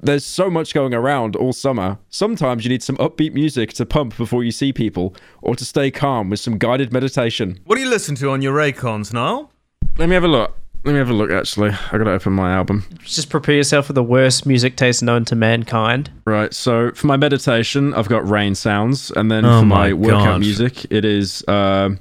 [0.00, 1.98] There's so much going around all summer.
[2.10, 5.90] Sometimes you need some upbeat music to pump before you see people or to stay
[5.90, 7.58] calm with some guided meditation.
[7.64, 9.50] What do you listen to on your Raycons, Niall?
[9.96, 10.56] Let me have a look.
[10.84, 11.70] Let me have a look actually.
[11.70, 12.84] I gotta open my album.
[13.02, 16.10] Just prepare yourself for the worst music taste known to mankind.
[16.26, 19.92] Right, so for my meditation, I've got rain sounds, and then Oh for my my,
[19.94, 20.40] workout God.
[20.40, 21.98] music, it is um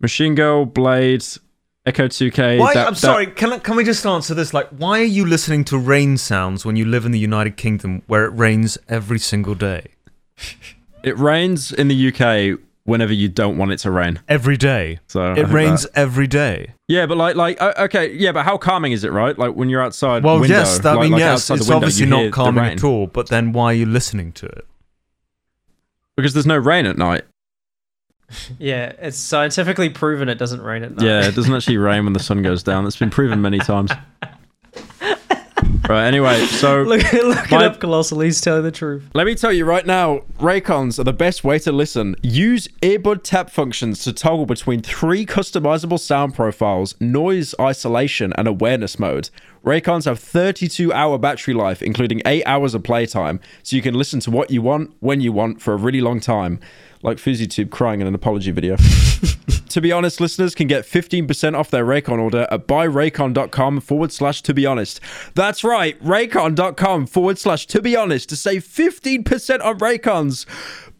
[0.00, 1.38] Machine Girl, Bladee,
[1.84, 2.58] Echo 2K.
[2.60, 2.74] Why?
[2.74, 3.26] that- I'm that- sorry.
[3.26, 4.54] Can I, can we just answer this?
[4.54, 8.02] Like, why are you listening to rain sounds when you live in the United Kingdom,
[8.06, 9.86] where it rains every single day?
[11.02, 14.20] It rains in the UK whenever you don't want it to rain.
[14.28, 15.00] Every day.
[15.08, 16.74] So It rains that- every day.
[16.88, 19.36] Yeah, but like, like, uh, okay, yeah, but how calming is it, right?
[19.36, 20.22] Like when you're outside.
[20.22, 20.78] Well, window, yes.
[20.78, 21.50] That, I like- mean, like yes.
[21.50, 23.08] It's window, obviously not calming at all.
[23.08, 24.66] But then, why are you listening to it?
[26.16, 27.24] because there's no rain at night.
[28.58, 31.06] Yeah, it's scientifically proven it doesn't rain at night.
[31.06, 32.82] Yeah, it doesn't actually rain when the sun goes down.
[32.82, 33.92] That's been proven many times.
[35.88, 36.06] right.
[36.06, 38.20] Anyway, so look, look My- it up, Colossal.
[38.20, 39.04] He's telling the truth.
[39.14, 42.16] Let me tell you right now, Raycons are the best way to listen.
[42.22, 48.98] Use earbud tap functions to toggle between three customizable sound profiles, noise isolation, and awareness
[48.98, 49.30] mode.
[49.64, 54.20] Raycons have 32 hour battery life, including 8 hours of playtime, so you can listen
[54.20, 56.60] to what you want, when you want, for a really long time.
[57.02, 58.76] Like FouseyTube crying in an apology video.
[59.68, 64.42] to be honest, listeners can get 15% off their Raycon order at buyraycon.com forward slash
[64.42, 65.00] to be honest.
[65.34, 70.46] That's right, raycon.com forward slash to be honest to save 15% on Raycons.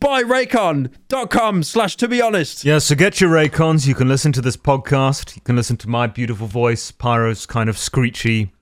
[0.00, 2.64] Buyraycon.com slash to be honest.
[2.64, 3.86] Yeah, so get your Raycons.
[3.86, 5.36] You can listen to this podcast.
[5.36, 8.52] You can listen to my beautiful voice, Pyro's kind of screechy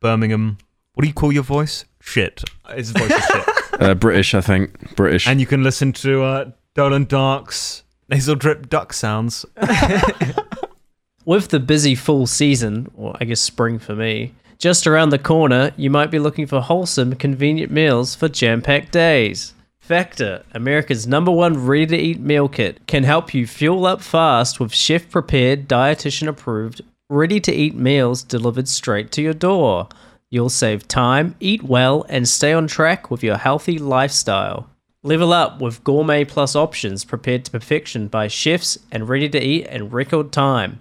[0.00, 0.58] Birmingham.
[0.94, 1.86] What do you call your voice?
[2.00, 2.44] Shit.
[2.74, 3.44] His voice is shit.
[3.80, 4.94] Uh, British, I think.
[4.94, 5.26] British.
[5.26, 9.44] And you can listen to uh, Dolan Dark's nasal drip duck sounds.
[11.26, 15.72] With the busy fall season, or I guess spring for me, just around the corner,
[15.76, 19.52] you might be looking for wholesome, convenient meals for jam packed days.
[19.80, 24.58] Factor, America's number one ready to eat meal kit, can help you fuel up fast
[24.58, 26.80] with chef prepared, dietitian approved,
[27.10, 29.88] ready to eat meals delivered straight to your door.
[30.30, 34.70] You'll save time, eat well, and stay on track with your healthy lifestyle.
[35.04, 39.66] Level up with gourmet plus options prepared to perfection by chefs and ready to eat
[39.66, 40.78] in record time.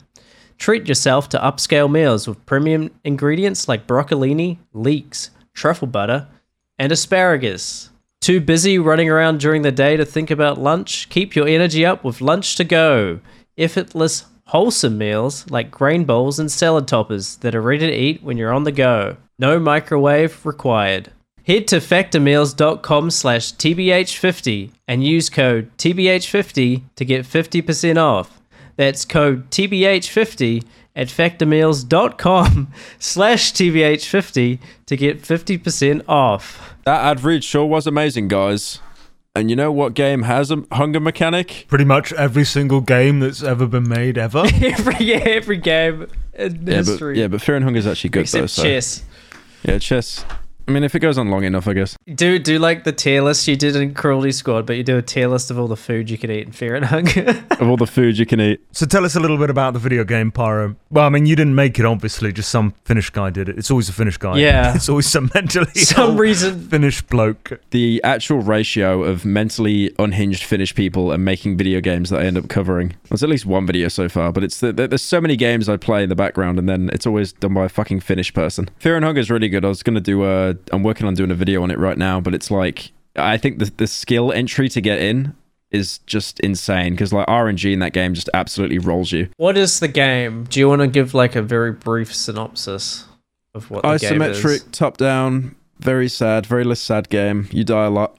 [0.60, 6.28] Treat yourself to upscale meals with premium ingredients like broccolini, leeks, truffle butter,
[6.78, 7.90] and asparagus.
[8.20, 11.10] Too busy running around during the day to think about lunch?
[11.10, 13.22] Keep your energy up with Lunch to Go.
[13.58, 18.38] Effortless, wholesome meals like grain bowls and salad toppers that are ready to eat when
[18.38, 19.18] you're on the go.
[19.40, 21.12] No microwave required.
[21.46, 28.40] Head to factormeals.com slash TBH50 and use code TBH50 to get 50% off.
[28.76, 30.64] That's code TBH50
[30.96, 36.76] at factormeals.com slash TBH50 to get 50% off.
[36.86, 38.80] that ad read sure was amazing, guys.
[39.34, 41.66] And you know what game has a hunger mechanic?
[41.70, 44.40] Pretty much every single game that's ever been made ever.
[44.62, 48.28] every, yeah, every game in Yeah, but, yeah, but Fear and Hunger is actually good
[48.28, 48.44] though.
[48.44, 48.64] Except So.
[48.64, 49.04] chess.
[49.64, 50.26] Yeah, chess.
[50.68, 51.98] I mean, if it goes on long enough, I guess.
[52.16, 55.02] Do do like the tier list you did in Cruelty Squad, but you do a
[55.02, 57.44] tier list of all the food you could eat in Fear and Hunger.
[57.62, 58.60] Of all the food you can eat.
[58.72, 60.76] so tell us a little bit about the video game, Pyro.
[60.90, 62.32] Well, I mean, you didn't make it, obviously.
[62.34, 63.58] Just some Finnish guy did it.
[63.60, 64.38] It's always a Finnish guy.
[64.38, 64.74] Yeah.
[64.82, 67.60] It's always some mentally Some ill reason Finnish bloke.
[67.70, 72.38] the actual ratio of mentally unhinged Finnish people and making video games that I end
[72.38, 72.94] up covering.
[73.10, 75.70] There's at least one video so far, but it's the, there- there's so many games
[75.70, 78.70] I play in the background, and then it's always done by a fucking Finnish person.
[78.80, 79.64] Fear and Hunger is really good.
[79.64, 82.20] I was gonna do a, I'm working on doing a video on it right now,
[82.20, 85.36] but it's like I think the the skill entry to get in
[85.72, 89.30] is just insane because like RNG in that game just absolutely rolls you.
[89.38, 90.44] What is the game?
[90.46, 93.06] Do you want to give like a very brief synopsis
[93.54, 94.38] of what the game is?
[94.44, 97.48] Isometric, top down, very sad, very less sad game.
[97.52, 98.18] You die a lot.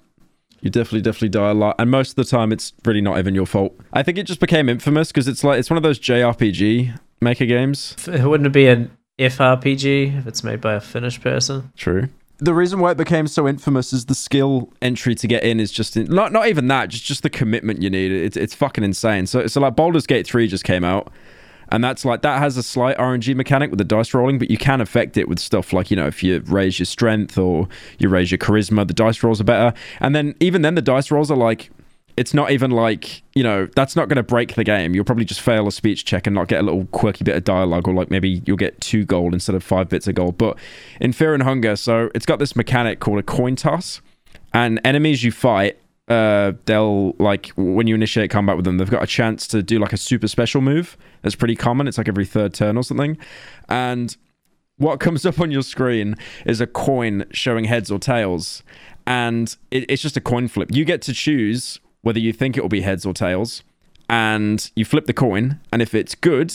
[0.62, 3.34] You definitely, definitely die a lot, and most of the time, it's really not even
[3.34, 3.74] your fault.
[3.92, 7.46] I think it just became infamous because it's like it's one of those JRPG maker
[7.46, 7.96] games.
[7.98, 11.72] F- Wouldn't it be an FRPG if it's made by a Finnish person?
[11.76, 12.08] True.
[12.38, 15.70] The reason why it became so infamous is the skill entry to get in is
[15.70, 18.10] just in, not not even that, just just the commitment you need.
[18.10, 19.26] It's it's fucking insane.
[19.26, 21.12] So so like Baldur's Gate three just came out,
[21.68, 24.58] and that's like that has a slight RNG mechanic with the dice rolling, but you
[24.58, 27.68] can affect it with stuff like you know if you raise your strength or
[27.98, 29.72] you raise your charisma, the dice rolls are better.
[30.00, 31.70] And then even then the dice rolls are like
[32.16, 34.94] it's not even like you know that's not going to break the game.
[34.94, 37.44] You'll probably just fail a speech check and not get a little quirky bit of
[37.44, 40.38] dialogue, or like maybe you'll get two gold instead of five bits of gold.
[40.38, 40.58] But
[41.00, 44.00] in Fear and Hunger, so it's got this mechanic called a coin toss,
[44.52, 45.78] and enemies you fight.
[46.08, 49.78] Uh, they'll like when you initiate combat with them, they've got a chance to do
[49.78, 50.96] like a super special move.
[51.22, 51.86] That's pretty common.
[51.88, 53.16] It's like every third turn or something,
[53.68, 54.14] and
[54.76, 58.62] what comes up on your screen is a coin showing heads or tails
[59.06, 62.62] and it, it's just a coin flip you get to choose whether you think it
[62.62, 63.62] will be heads or tails
[64.08, 66.54] and you flip the coin and if it's good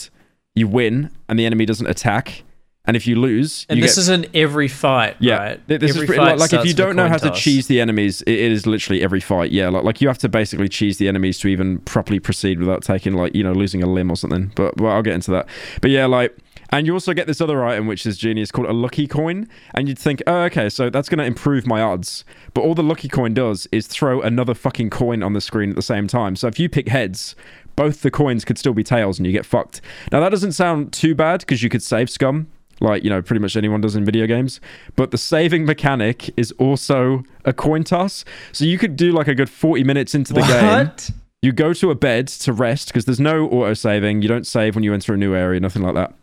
[0.54, 2.44] you win and the enemy doesn't attack
[2.88, 5.68] and if you lose And you this get is in every fight, yeah, right?
[5.68, 7.82] This every is pretty, fight like, like if you don't know how to cheese the
[7.82, 9.52] enemies, it, it is literally every fight.
[9.52, 12.84] Yeah, like like you have to basically cheese the enemies to even properly proceed without
[12.84, 14.54] taking like you know losing a limb or something.
[14.56, 15.48] But well, I'll get into that.
[15.82, 16.36] But yeah, like.
[16.70, 19.48] And you also get this other item which is genius called a lucky coin.
[19.74, 22.26] And you'd think, oh, okay, so that's going to improve my odds.
[22.54, 25.76] But all the lucky coin does is throw another fucking coin on the screen at
[25.76, 26.36] the same time.
[26.36, 27.36] So if you pick heads,
[27.76, 29.82] both the coins could still be tails and you get fucked.
[30.12, 32.48] Now, that doesn't sound too bad because you could save scum
[32.80, 34.62] like you know pretty much anyone does in video games
[34.96, 39.34] but the saving mechanic is also a coin toss so you could do like a
[39.34, 41.10] good 40 minutes into the game What?
[41.42, 44.76] you go to a bed to rest because there's no auto saving you don't save
[44.76, 46.14] when you enter a new area nothing like that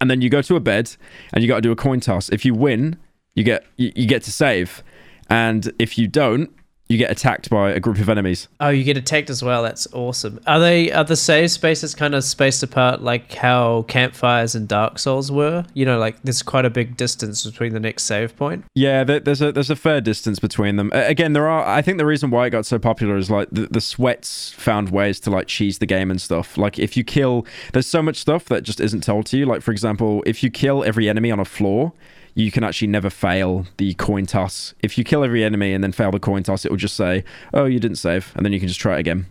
[0.00, 0.96] and then you go to a bed
[1.32, 2.28] and you got to do a coin toss.
[2.30, 2.98] If you win
[3.34, 4.82] you get you, you get to save.
[5.28, 6.50] And if you don't
[6.90, 9.62] you get attacked by a group of enemies Oh, you get attacked as well.
[9.62, 10.40] That's awesome.
[10.46, 14.98] Are they are the save spaces kind of spaced apart like how campfires and Dark
[14.98, 15.64] Souls were?
[15.72, 18.64] You know, like there's quite a big distance between the next save point.
[18.74, 20.90] Yeah, there's a there's a fair distance between them.
[20.92, 21.66] Again, there are.
[21.66, 24.90] I think the reason why it got so popular is like the, the sweats found
[24.90, 26.58] ways to like cheese the game and stuff.
[26.58, 29.46] Like if you kill, there's so much stuff that just isn't told to you.
[29.46, 31.92] Like for example, if you kill every enemy on a floor,
[32.34, 34.74] you can actually never fail the coin toss.
[34.82, 37.24] If you kill every enemy and then fail the coin toss, it will just say,
[37.54, 39.26] "Oh, you didn't save," and then you can just try it again.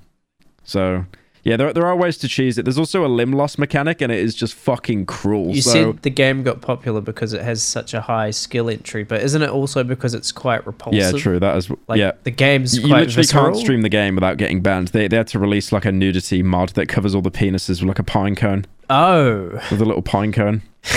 [0.64, 1.06] So.
[1.42, 2.64] Yeah, there, there are ways to cheese it.
[2.66, 5.56] There's also a limb loss mechanic, and it is just fucking cruel.
[5.56, 9.06] You so, said the game got popular because it has such a high skill entry,
[9.06, 11.00] but isn't it also because it's quite repulsive?
[11.00, 11.40] yeah, true.
[11.40, 12.12] That is Like yeah.
[12.24, 13.46] the game's You literally visceral.
[13.46, 14.90] can't stream the game without getting banned.
[14.90, 17.88] They, they had to release like a nudity mod that covers all the penises with
[17.88, 20.62] like a pine cone, Oh, with a little pine cone.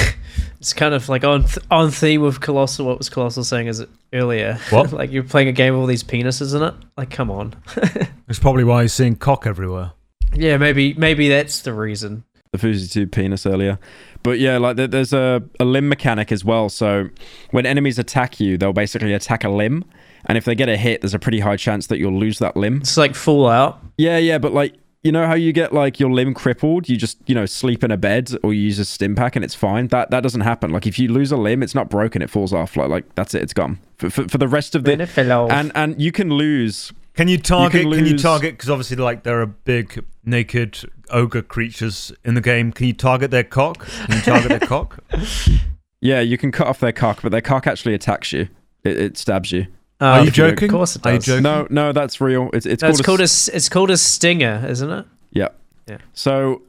[0.59, 2.87] it's kind of like on th- on theme with Colossal.
[2.87, 4.59] What was Colossal saying as earlier?
[4.71, 4.93] What?
[4.93, 6.75] like you're playing a game with all these penises in it.
[6.97, 7.55] Like, come on.
[8.29, 9.93] It's probably why you're seeing cock everywhere.
[10.35, 12.25] yeah, maybe maybe that's the reason.
[12.53, 13.79] The Fousey 2 penis earlier.
[14.23, 16.71] But yeah, like there's a, a limb mechanic as well.
[16.71, 17.11] So
[17.51, 19.85] when enemies attack you, they'll basically attack a limb.
[20.25, 22.57] And if they get a hit, there's a pretty high chance that you'll lose that
[22.57, 22.79] limb.
[22.79, 23.83] It's like Fallout.
[23.99, 27.19] Yeah, yeah, but like you know how you get like your limb crippled, you just
[27.27, 29.89] you know sleep in a bed or you use a stim pack and it's fine.
[29.89, 30.71] That that doesn't happen.
[30.71, 32.77] Like if you lose a limb, it's not broken; it falls off.
[32.77, 34.91] Like like that's it, it's gone for for, for the rest of the.
[35.51, 36.93] And and you can lose.
[37.15, 37.83] Can you target?
[37.83, 38.55] can Can you, target?
[38.55, 40.79] Because obviously, like there are big naked
[41.11, 42.73] ogre creatures in the game.
[42.73, 43.87] Can you target their cock?
[43.87, 44.99] Can you target their cock?
[46.05, 48.49] Yeah, you can cut off their cock, but their cock actually attacks you.
[48.83, 49.69] It, it stabs you.
[50.03, 50.69] Oh, Are you Oh, joking?
[50.69, 51.27] Of course it Are you does.
[51.27, 51.43] joking?
[51.45, 52.51] No, no, that's real.
[52.53, 55.07] It's it's That's called called a, a s- it's called a stinger, isn't it?
[55.31, 55.49] yeah.
[55.89, 55.99] Yeah.
[56.13, 56.63] So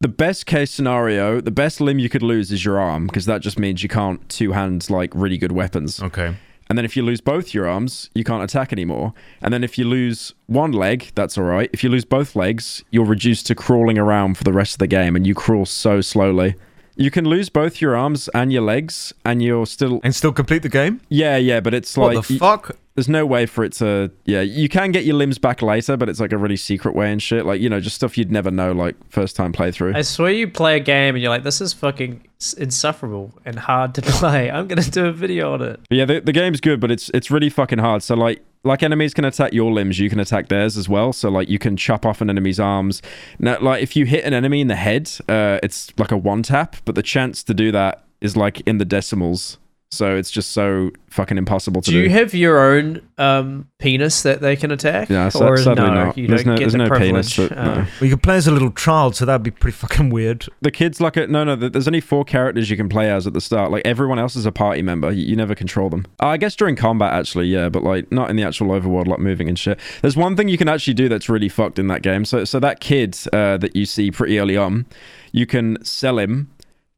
[0.00, 3.40] the best case scenario, the best limb you could lose is your arm because that
[3.42, 6.02] just means you can't two hand like really good weapons.
[6.02, 6.34] Okay.
[6.70, 9.14] And then if you lose both your arms, you can't attack anymore.
[9.40, 11.70] And then if you lose one leg, that's all right.
[11.72, 14.86] If you lose both legs, you're reduced to crawling around for the rest of the
[14.86, 16.56] game, and you crawl so slowly.
[16.98, 20.62] You can lose both your arms and your legs, and you're still And still complete
[20.62, 21.00] the game?
[21.08, 21.60] yeah, yeah.
[21.60, 22.76] But it's What like the fuck?
[22.98, 26.08] There's no way for it to yeah you can get your limbs back later but
[26.08, 27.46] it's like a really secret way and shit.
[27.46, 29.94] Like you know just stuff you'd never know like first time playthrough.
[29.94, 33.94] I swear you play a game and you're like, this is fucking insufferable and hard
[33.94, 34.50] to play.
[34.50, 35.80] I'm gonna do a video on it.
[35.88, 38.02] But yeah the, the game's good but it's it's really fucking hard.
[38.02, 41.12] So like like enemies can attack your limbs you can attack theirs as well.
[41.12, 43.00] So like you can chop off an enemy's arms.
[43.38, 46.42] Now like if you hit an enemy in the head uh it's like a one
[46.42, 49.58] tap but the chance to do that is like in the decimals
[49.90, 54.22] so it's just so fucking impossible to Do do, you have your own um, penis
[54.22, 55.08] that they can attack?
[55.08, 56.18] Yeah, sa- or sadly no, not.
[56.18, 57.56] you There's don't no- get there's the no penis, privilege.
[57.56, 57.64] but Oh.
[57.64, 57.74] no.
[57.80, 60.46] Well, you could play as a little child, so that'd be pretty fucking weird.
[60.60, 63.32] the kids like a no no there's only four characters you can play as at
[63.32, 66.26] the start like everyone else is a party member you, you never control them Uh,
[66.28, 69.48] i guess during combat actually yeah but like not in the actual overworld like moving
[69.48, 72.24] and shit there's one thing you can actually do that's really fucked in that game
[72.24, 74.84] so so that kid uh, that you see pretty early on
[75.32, 76.50] you can sell him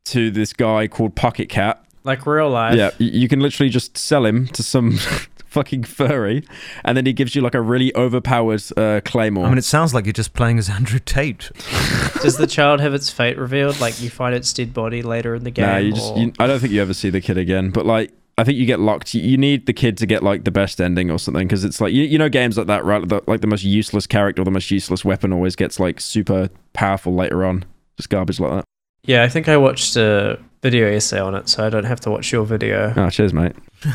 [0.05, 2.77] to this guy called Pocketcat Like real life.
[2.77, 4.93] yeah you can literally just sell him to some
[5.47, 6.45] fucking furry
[6.85, 9.93] and then he gives you like a really overpowered uh, claymore I mean, it sounds
[9.93, 11.51] like you're just playing as Andrew Tate.
[12.23, 13.81] Does the child have its fate revealed?
[13.81, 15.67] Like you find its dead body later in the game?
[15.67, 16.17] Nah, you just.
[16.17, 17.71] You, I don't think you ever see the kid again.
[17.71, 19.13] But like, I think you get locked.
[19.15, 21.81] You- You need the kid to get like the best ending or something because it's
[21.81, 23.07] like you, you know games like that, right?
[23.09, 26.49] The, like the most useless character or the most useless weapon always gets like super
[26.75, 27.65] powerful later on.
[27.97, 28.65] Just garbage like that.
[29.05, 32.11] Yeah, I think I watched a video essay on it, so I don't have to
[32.11, 32.93] watch your video.
[32.97, 33.53] Oh, cheers, mate.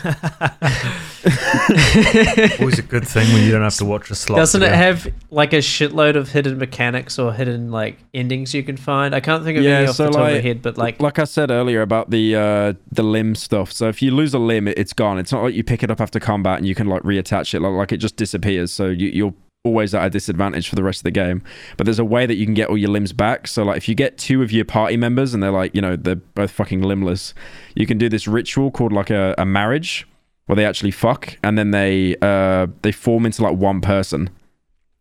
[2.60, 4.38] Always a good thing when you don't have to watch a slot.
[4.38, 8.78] Doesn't it have like a shitload of hidden mechanics or hidden like endings you can
[8.78, 9.14] find?
[9.14, 10.78] I can't think of Yeah, any off so, the top of like- my head, but
[10.78, 13.72] like like I said earlier about the uh, the limb stuff.
[13.72, 15.20] So if you lose a limb, it, it's gone.
[15.20, 17.60] It's not like you pick it up after combat and you can like reattach it.
[17.62, 18.72] Like, like it just disappears.
[18.72, 19.34] So you, you're
[19.66, 21.42] always at a disadvantage for the rest of the game.
[21.76, 23.48] But there's a way that you can get all your limbs back.
[23.48, 25.96] So like if you get two of your party members and they're like you know
[25.96, 27.34] they're both fucking limbless,
[27.76, 30.08] you can do this ritual called like a, a marriage
[30.46, 34.30] where they actually fuck and then they uh they form into like one person.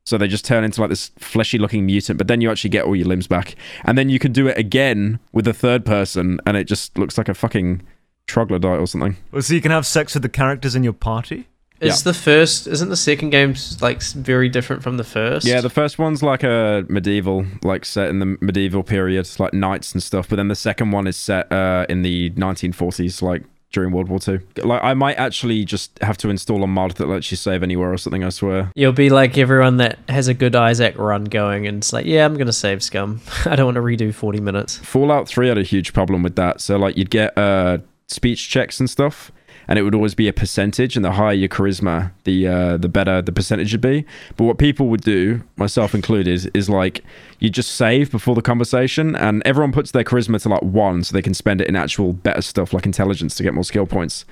[0.07, 2.85] So they just turn into like this fleshy looking mutant, but then you actually get
[2.85, 3.57] all your limbs back.
[3.85, 7.17] And then you can do it again with the third person, and it just looks
[7.17, 7.81] like a fucking
[8.27, 9.17] troglodyte or something.
[9.33, 11.49] Well, so you can have sex with the characters in your party.
[11.81, 15.47] Is the first isn't the second game like very different from the first?
[15.47, 19.93] Yeah, the first one's like a medieval, like set in the medieval period, like knights
[19.93, 20.29] and stuff.
[20.29, 24.21] But then the second one is set uh, in the 1940s, like during World War
[24.21, 24.41] Two.
[24.63, 27.93] Like I might actually just have to install a mod that lets you save anywhere
[27.93, 28.25] or something.
[28.25, 28.71] I swear.
[28.75, 32.25] You'll be like everyone that has a good Isaac run going and it's like, yeah,
[32.25, 33.21] I'm gonna save scum.
[33.45, 34.79] I don't want to redo 40 minutes.
[34.79, 36.61] Fallout 3 had a huge problem with that.
[36.61, 39.33] So like you'd get uh speech checks and stuff
[39.69, 42.89] and it would always be a percentage and the higher your charisma, the uh the
[42.89, 44.05] better the percentage would be.
[44.37, 47.03] But what people would do, myself included, is like
[47.39, 51.13] you just save before the conversation and everyone puts their charisma to like 1 so
[51.13, 54.25] they can spend it in actual better stuff like intelligence to get more skill points.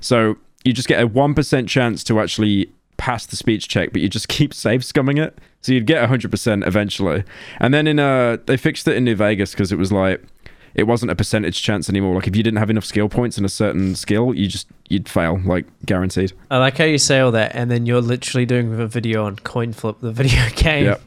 [0.00, 4.08] So you just get a 1% chance to actually pass the speech check, but you
[4.08, 5.38] just keep save scumming it.
[5.62, 7.24] So you'd get 100% eventually.
[7.58, 10.22] And then in uh they fixed it in New Vegas because it was like
[10.76, 12.14] it wasn't a percentage chance anymore.
[12.14, 15.08] Like if you didn't have enough skill points in a certain skill, you just you'd
[15.08, 16.34] fail, like guaranteed.
[16.50, 19.36] I like how you say all that and then you're literally doing a video on
[19.36, 20.84] coin flip the video game.
[20.84, 21.02] Yep.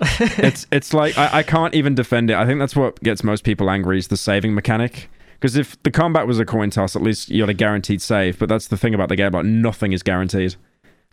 [0.38, 2.36] it's it's like I, I can't even defend it.
[2.36, 5.10] I think that's what gets most people angry is the saving mechanic.
[5.34, 8.38] Because if the combat was a coin toss, at least you had a guaranteed save.
[8.38, 10.54] But that's the thing about the game, like nothing is guaranteed.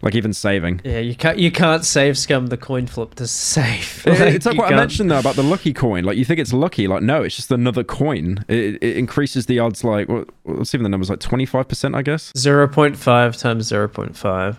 [0.02, 0.80] Like even saving.
[0.86, 4.04] Yeah, you can't you can't save scum the coin flip to save.
[4.08, 6.06] It- it's like what I can't- mentioned though about the lucky coin.
[6.06, 8.46] Like you think it's lucky, like no, it's just another coin.
[8.48, 9.84] It, it increases the odds.
[9.84, 10.30] Like what,
[10.66, 12.32] see if the numbers like twenty five percent, I guess.
[12.34, 14.58] 0.5 times 0.5.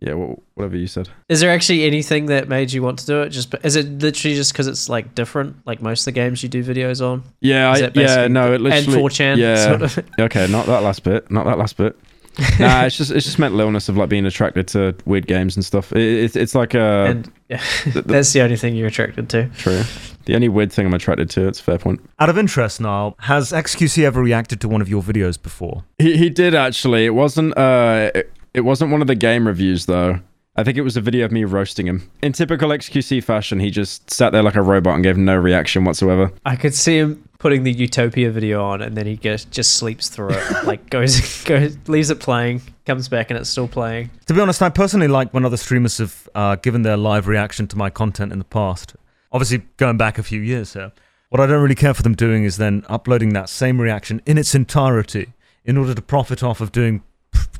[0.00, 1.08] Yeah, wha- whatever you said.
[1.30, 3.30] Is there actually anything that made you want to do it?
[3.30, 6.50] Just is it literally just because it's like different, like most of the games you
[6.50, 7.22] do videos on?
[7.40, 9.02] Yeah, I, yeah, no, it and literally.
[9.02, 9.36] 4chan.
[9.38, 9.56] yeah.
[9.56, 10.04] Sort of.
[10.20, 11.30] Okay, not that last bit.
[11.30, 11.96] Not that last bit.
[12.58, 15.64] nah, it's just it's just mental illness of like being attracted to weird games and
[15.64, 15.92] stuff.
[15.92, 17.62] It, it's it's like a and yeah,
[17.92, 19.48] the- that's the only thing you're attracted to.
[19.50, 19.82] true.
[20.26, 21.46] The only weird thing I'm attracted to.
[21.46, 22.00] It's a fair point.
[22.18, 25.84] Out of interest, Niall, has XQC ever reacted to one of your videos before?
[25.98, 27.04] He he did actually.
[27.06, 30.20] It wasn't uh it, it wasn't one of the game reviews though.
[30.56, 32.08] I think it was a video of me roasting him.
[32.22, 35.84] In typical XQC fashion, he just sat there like a robot and gave no reaction
[35.84, 36.32] whatsoever.
[36.46, 40.08] I could see him putting the Utopia video on, and then he just just sleeps
[40.08, 40.64] through it.
[40.64, 44.10] like goes goes leaves it playing, comes back, and it's still playing.
[44.26, 47.66] To be honest, I personally like when other streamers have uh, given their live reaction
[47.68, 48.96] to my content in the past.
[49.32, 50.92] Obviously, going back a few years here.
[51.30, 54.38] What I don't really care for them doing is then uploading that same reaction in
[54.38, 55.32] its entirety
[55.64, 57.02] in order to profit off of doing,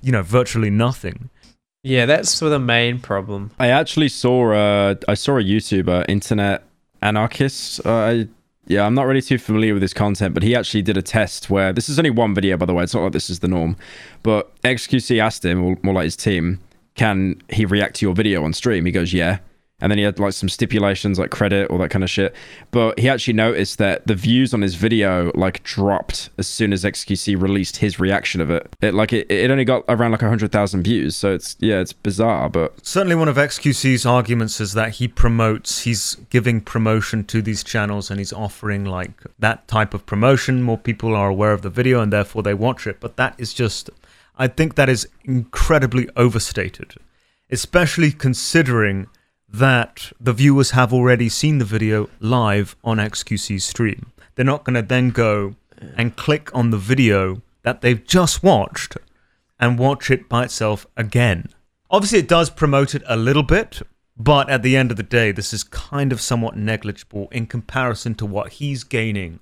[0.01, 1.29] you know, virtually nothing.
[1.83, 3.51] Yeah, that's the main problem.
[3.59, 6.62] I actually saw uh I saw a YouTuber, Internet
[7.03, 7.85] Anarchist.
[7.85, 8.29] Uh, I,
[8.66, 11.50] yeah, I'm not really too familiar with his content, but he actually did a test
[11.50, 12.84] where this is only one video, by the way.
[12.84, 13.76] It's not like this is the norm.
[14.22, 16.60] But XQC asked him, or more like his team,
[16.94, 18.86] can he react to your video on stream?
[18.86, 19.38] He goes, yeah.
[19.81, 22.35] And then he had like some stipulations, like credit, all that kind of shit.
[22.70, 26.85] But he actually noticed that the views on his video like dropped as soon as
[26.85, 28.72] XQC released his reaction of it.
[28.81, 31.16] It like it, it only got around like hundred thousand views.
[31.16, 35.81] So it's yeah, it's bizarre, but Certainly, one of XQC's arguments is that he promotes,
[35.81, 40.62] he's giving promotion to these channels and he's offering like that type of promotion.
[40.62, 43.01] More people are aware of the video and therefore they watch it.
[43.01, 43.91] But that is just,
[44.39, 46.95] I think that is incredibly overstated,
[47.51, 49.09] especially considering
[49.59, 54.11] that the viewers have already seen the video live on XQC's stream.
[54.34, 55.55] They're not going to then go
[55.96, 58.96] and click on the video that they've just watched
[59.61, 61.50] and watch it by itself again.
[61.88, 63.80] Obviously, it does promote it a little bit,
[64.16, 68.16] but at the end of the day, this is kind of somewhat negligible in comparison
[68.16, 69.38] to what he's gaining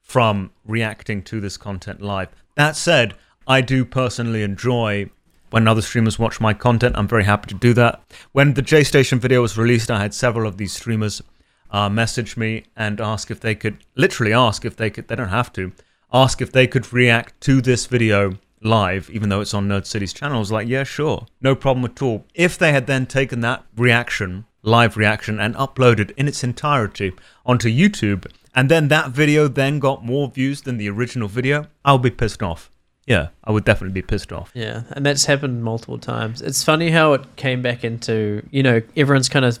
[0.00, 2.28] from reacting to this content live.
[2.54, 3.14] That said,
[3.48, 5.10] I do personally enjoy
[5.50, 6.96] when other streamers watch my content.
[6.96, 8.02] I'm very happy to do that.
[8.32, 11.22] When the J Station video was released, I had several of these streamers
[11.70, 15.28] uh, message me and ask if they could, literally ask if they could, they don't
[15.28, 15.72] have to,
[16.12, 20.12] ask if they could react to this video live, even though it's on Nerd City's
[20.12, 20.36] channel.
[20.36, 22.24] I was like, yeah, sure, no problem at all.
[22.34, 27.12] If they had then taken that reaction, live reaction, and uploaded in its entirety
[27.44, 31.98] onto YouTube, and then that video then got more views than the original video, I'll
[31.98, 32.70] be pissed off.
[33.08, 34.50] Yeah, I would definitely be pissed off.
[34.54, 36.42] Yeah, and that's happened multiple times.
[36.42, 39.58] It's funny how it came back into, you know, everyone's kind of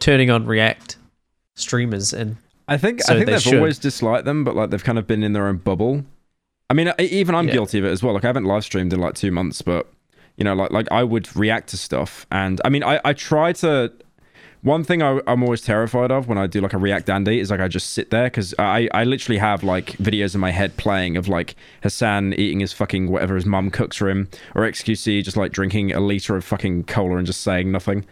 [0.00, 0.96] turning on React
[1.54, 2.36] streamers and
[2.68, 3.54] I think So I think they they've should.
[3.56, 6.04] always disliked them, but like they've kind of been in their own bubble.
[6.68, 7.52] I mean, even I'm Yeah.
[7.54, 8.12] guilty of it as well.
[8.14, 9.86] Like I haven't live streamed in like two months, but
[10.36, 13.52] you know, like like I would react to stuff, and I mean, I I try
[13.54, 13.92] to.
[14.62, 17.50] One thing I, I'm always terrified of when I do like a React Andy is
[17.50, 20.76] like I just sit there because I I literally have like videos in my head
[20.76, 25.22] playing of like Hasan eating his fucking whatever his mum cooks for him, or XQC
[25.22, 28.04] just like drinking a liter of fucking cola and just saying nothing.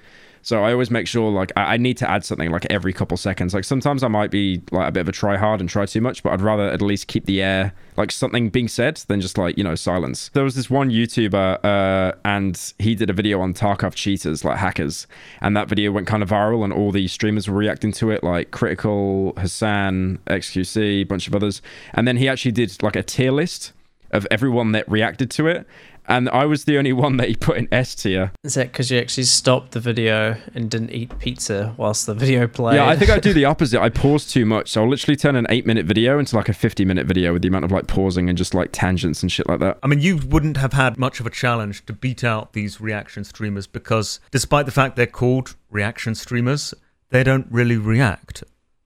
[0.44, 3.16] So I always make sure like I, I need to add something like every couple
[3.16, 3.54] seconds.
[3.54, 6.02] Like sometimes I might be like a bit of a try hard and try too
[6.02, 9.38] much, but I'd rather at least keep the air like something being said than just
[9.38, 10.28] like you know silence.
[10.34, 14.58] There was this one YouTuber uh, and he did a video on Tarkov cheaters like
[14.58, 15.06] hackers,
[15.40, 18.22] and that video went kind of viral and all the streamers were reacting to it
[18.22, 21.62] like Critical, Hasan, XQC, bunch of others,
[21.94, 23.72] and then he actually did like a tier list
[24.14, 25.66] of everyone that reacted to it.
[26.06, 28.32] And I was the only one that he put in S tier.
[28.42, 32.46] is that because you actually stopped the video and didn't eat pizza whilst the video
[32.46, 32.76] played?
[32.76, 33.80] Yeah, I think I do the opposite.
[33.80, 34.70] I pause too much.
[34.70, 37.40] So I'll literally turn an eight minute video into like a 50 minute video with
[37.40, 39.78] the amount of like pausing and just like tangents and shit like that.
[39.82, 43.24] I mean, you wouldn't have had much of a challenge to beat out these reaction
[43.24, 46.74] streamers because, despite the fact they're called reaction streamers,
[47.10, 48.44] they don't really react.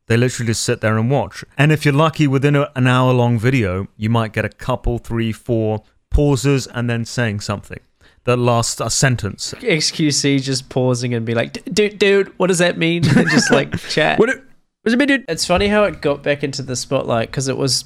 [0.08, 1.44] They literally just sit there and watch.
[1.56, 4.98] And if you're lucky, within a, an hour long video, you might get a couple,
[4.98, 7.80] three, four pauses and then saying something
[8.24, 9.54] that lasts a sentence.
[9.58, 13.06] XQC just pausing and be like, dude, dude, what does that mean?
[13.16, 14.18] And just like chat.
[14.18, 14.42] What it,
[14.82, 15.24] what's it mean, dude?
[15.28, 17.84] It's funny how it got back into the spotlight because it was,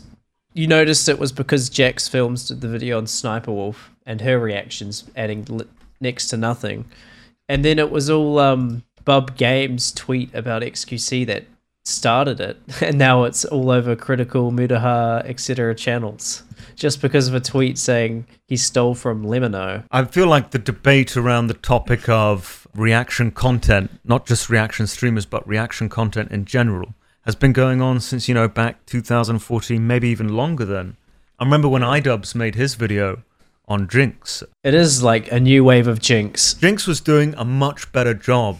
[0.54, 5.04] you noticed it was because JacksFilms did the video on Sniper Wolf and her reactions
[5.16, 5.66] adding li-
[6.00, 6.84] next to nothing.
[7.48, 11.44] And then it was all um, Bub Games tweet about XQC that
[11.84, 12.58] started it.
[12.82, 15.74] And now it's all over Critical, Mutahar, etc.
[15.74, 16.42] channels
[16.74, 19.84] just because of a tweet saying he stole from Lemino.
[19.90, 25.26] I feel like the debate around the topic of reaction content, not just reaction streamers,
[25.26, 30.08] but reaction content in general, has been going on since, you know, back 2014, maybe
[30.08, 30.96] even longer than.
[31.38, 33.22] I remember when iDubbbz made his video
[33.68, 34.42] on Jinx.
[34.64, 36.54] It is like a new wave of Jinx.
[36.54, 38.58] Jinx was doing a much better job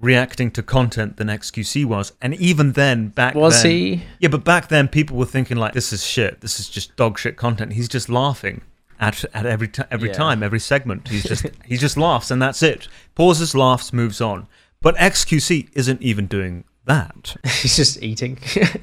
[0.00, 2.12] reacting to content than XQC was.
[2.22, 4.02] And even then, back Was then, he?
[4.20, 6.40] Yeah, but back then people were thinking like, this is shit.
[6.40, 7.72] This is just dog shit content.
[7.72, 8.62] He's just laughing
[9.00, 10.14] at at every ti every Yeah.
[10.14, 11.08] time, every segment.
[11.08, 12.88] He's just he just laughs and that's it.
[13.14, 14.46] Pauses, laughs, moves on.
[14.80, 17.36] But XQC isn't even doing that.
[17.44, 18.38] He's just eating.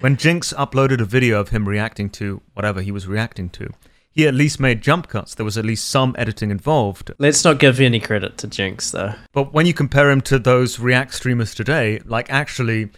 [0.00, 3.68] When Jinx uploaded a video of him reacting to whatever he was reacting to,
[4.10, 5.34] he at least made jump cuts.
[5.34, 7.12] There was at least some editing involved.
[7.18, 9.14] Let's not give any credit to Jinx though.
[9.32, 12.90] But when you compare him to those React streamers today, like actually,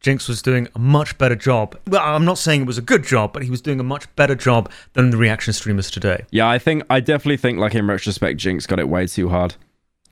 [0.00, 1.78] Jinx was doing a much better job.
[1.86, 4.12] Well, I'm not saying it was a good job, but he was doing a much
[4.16, 6.24] better job than the reaction streamers today.
[6.30, 9.54] Yeah, I think, I definitely think like in retrospect, Jinx got it way too hard.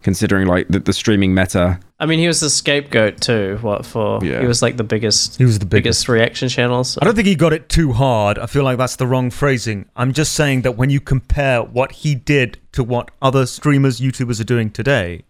[0.03, 1.78] Considering like the, the streaming meta.
[1.98, 3.59] I mean, he was the scapegoat too.
[3.61, 4.24] What for?
[4.24, 4.40] Yeah.
[4.40, 6.84] He was like the biggest, He was the biggest reaction channel.
[6.84, 7.01] So.
[7.03, 8.38] I don't think he got it too hard.
[8.38, 9.86] I feel like that's the wrong phrasing.
[9.96, 14.40] I'm just saying that when you compare what he did to what other streamers, YouTubers
[14.40, 15.24] are doing today,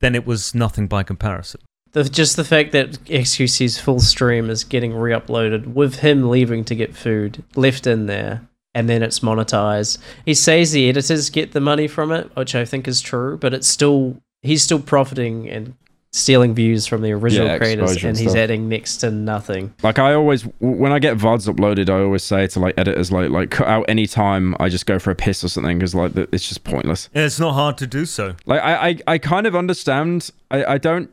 [0.00, 1.60] then it was nothing by comparison.
[1.92, 6.74] The, just the fact that XQC's full stream is getting re-uploaded with him leaving to
[6.74, 9.98] get food left in there, and then it's monetized.
[10.24, 13.54] He says the editors get the money from it, which I think is true, but
[13.54, 15.74] it's still he's still profiting and
[16.10, 19.74] stealing views from the original Yeah, creators, and and he's adding next to nothing.
[19.82, 23.30] Like I always, when I get VODs uploaded, I always say to like editors, like
[23.30, 26.16] like cut out any time I just go for a piss or something because like
[26.16, 27.08] it's just pointless.
[27.14, 28.36] And it's not hard to do so.
[28.46, 30.30] Like I, I, I kind of understand.
[30.50, 31.10] I, I don't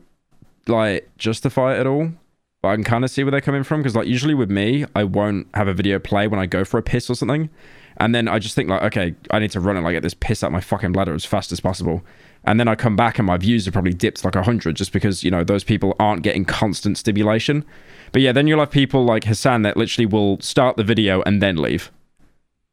[0.66, 2.10] like justify it at all,
[2.66, 4.84] but I can kind of see where they're coming from because like usually with me,
[4.96, 7.48] I won't have a video play when I go for a piss or something,
[7.98, 10.14] and then I just think like, okay, I need to run and like get this
[10.14, 12.04] piss out my fucking bladder as fast as possible.
[12.42, 15.22] And then I come back and my views are probably dipped like 100 just because,
[15.22, 17.64] you know, those people aren't getting constant stimulation.
[18.10, 21.40] But yeah, then you'll have people like Hasan that literally will start the video and
[21.40, 21.92] then leave.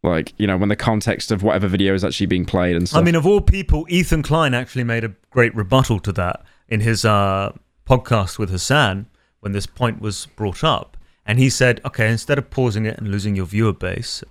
[0.02, 3.00] Like, you know, when the context of whatever video is actually being played and stuff.
[3.00, 6.80] I mean, of all people, Ethan Klein actually made a great rebuttal to that in
[6.80, 9.06] his uh, podcast with Hasan
[9.44, 10.98] when this point was brought up.
[11.26, 14.24] And he said, okay, instead of pausing it and losing your viewer base,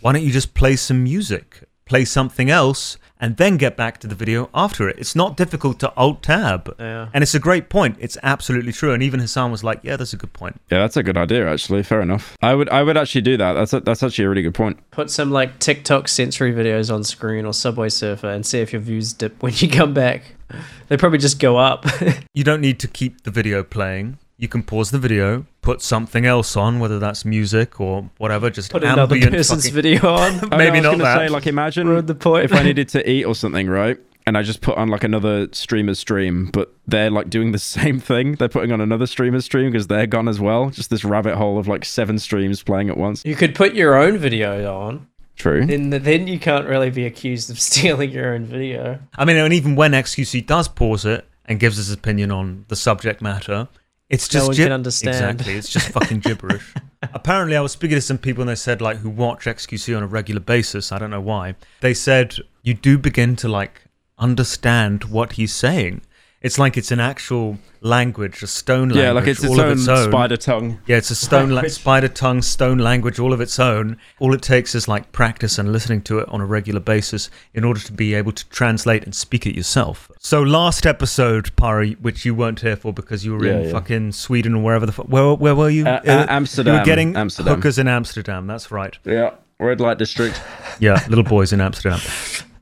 [0.00, 1.62] why don't you just play some music?
[1.84, 4.96] play something else, and then get back to the video after it.
[4.98, 6.74] It's not difficult to alt tab.
[6.78, 7.08] Yeah.
[7.14, 7.96] And it's a great point.
[8.00, 8.92] It's absolutely true.
[8.92, 10.60] And even Hasan was like, yeah, that's a good point.
[10.70, 11.50] Yeah, that's a good idea.
[11.50, 12.36] Actually, fair enough.
[12.42, 13.52] I would I would actually do that.
[13.54, 14.78] That's a, that's actually a really good point.
[14.90, 18.82] Put some like TikTok sensory videos on screen or Subway Surfer and see if your
[18.82, 20.22] views dip when you come back.
[20.86, 21.86] They probably just go up.
[22.34, 24.18] You don't need to keep the video playing.
[24.36, 28.72] You can pause the video, put something else on, whether that's music or whatever, just
[28.72, 30.40] Put another person's fucking- video on.
[30.50, 31.18] Maybe no, I not was gonna that.
[31.18, 32.46] Say, like, imagine Ruined the point.
[32.46, 33.96] if I needed to eat or something, right?
[34.26, 38.00] And I just put on like another streamer's stream, but they're like doing the same
[38.00, 38.36] thing.
[38.36, 40.70] They're putting on another streamer's stream because they're gone as well.
[40.70, 43.22] Just this rabbit hole of like seven streams playing at once.
[43.24, 45.06] You could put your own video on.
[45.36, 45.66] True.
[45.66, 48.98] Then then you can't really be accused of stealing your own video.
[49.16, 52.76] I mean, and even when XQC does pause it and gives his opinion on the
[52.76, 53.68] subject matter,
[54.10, 55.14] it's No just one gib- can understand.
[55.40, 56.74] Exactly, it's just fucking gibberish.
[57.02, 60.02] Apparently, I was speaking to some people and they said like who watch XQC on
[60.02, 60.92] a regular basis.
[60.92, 61.54] I don't know why.
[61.80, 63.82] They said you do begin to like
[64.18, 66.02] understand what he's saying.
[66.44, 69.72] It's like it's an actual language, a stone language, yeah, like it's its all own,
[69.72, 70.10] of its own.
[70.10, 70.78] spider tongue.
[70.86, 71.72] Yeah, it's a stone la- Language.
[71.72, 73.96] spider tongue stone language, all of its own.
[74.18, 77.64] All it takes is like practice and listening to it on a regular basis in
[77.64, 80.10] order to be able to translate and speak it yourself.
[80.18, 83.72] So last episode, Pyro, which you weren't here for because you were Yeah, in yeah.
[83.72, 85.06] fucking Sweden or wherever the fuck.
[85.06, 85.86] Where, where were you?
[85.86, 86.74] Uh, uh, Amsterdam.
[86.74, 87.54] You were getting Amsterdam.
[87.56, 88.46] hookers in Amsterdam.
[88.46, 88.98] That's right.
[89.04, 90.38] Yeah, red light district.
[90.78, 92.00] Yeah, little boys in Amsterdam.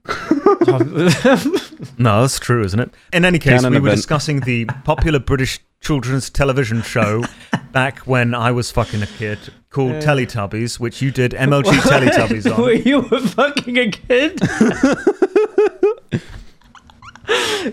[1.99, 2.91] No, that's true, isn't it?
[3.13, 3.99] In any case, Canon we were event.
[3.99, 7.25] discussing the popular British children's television show
[7.73, 9.39] back when I was fucking a kid
[9.71, 12.83] called Teletubbies, which you did MLG Teletubbies Were on.
[12.83, 14.41] you were fucking a kid?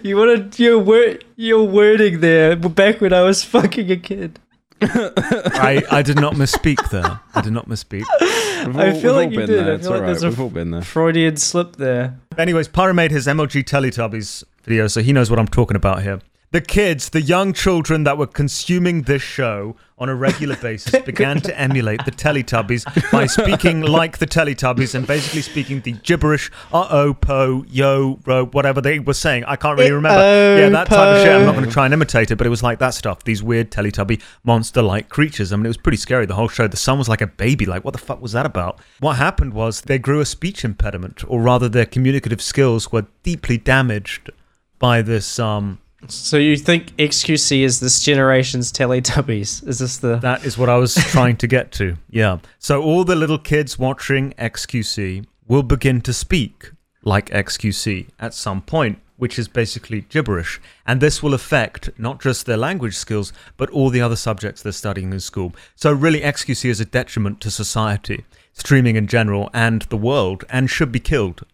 [0.04, 4.40] you wanted your word your wording there back when I was fucking a kid.
[4.82, 7.20] I, I did not misspeak there.
[7.36, 8.04] I did not misspeak.
[8.66, 9.50] We've I feel like you did.
[9.50, 9.72] There.
[9.72, 10.82] I It's feel like all there's We've all been there.
[10.82, 12.20] Freudian slip there.
[12.38, 16.20] Anyways, Pyro made his MLG Teletubbies video, so he knows what I'm talking about here.
[16.52, 21.40] The kids, the young children that were consuming this show on a regular basis began
[21.42, 26.88] to emulate the Teletubbies by speaking like the Teletubbies and basically speaking the gibberish, uh
[26.90, 29.44] oh, po, yo, ro, whatever they were saying.
[29.44, 30.18] I can't really remember.
[30.18, 31.36] Uh-oh, yeah, that type of shit.
[31.36, 33.24] I'm not going to try and imitate it, but it was like that stuff.
[33.26, 35.54] These weird Teletubby monster like creatures.
[35.54, 36.68] I mean, it was pretty scary, the whole show.
[36.68, 37.68] The son was like a baby.
[37.68, 38.80] Like, what the fuck was that about?
[39.02, 43.60] What happened was they grew a speech impediment, or rather, their communicative skills were deeply
[43.60, 44.32] damaged
[44.80, 45.78] by this um
[46.08, 49.68] So you think XQC is this generation's Teletubbies?
[49.68, 51.98] Is this the That is what I was trying to get to.
[52.10, 52.40] Yeah.
[52.58, 56.72] So all the little kids watching XQC will begin to speak
[57.04, 60.62] like XQC at some point, which is basically gibberish.
[60.86, 64.72] And this will affect not just their language skills, but all the other subjects they're
[64.72, 65.54] studying in school.
[65.76, 70.70] So really, XQC is a detriment to society, streaming in general, and the world, and
[70.70, 71.46] should be killed.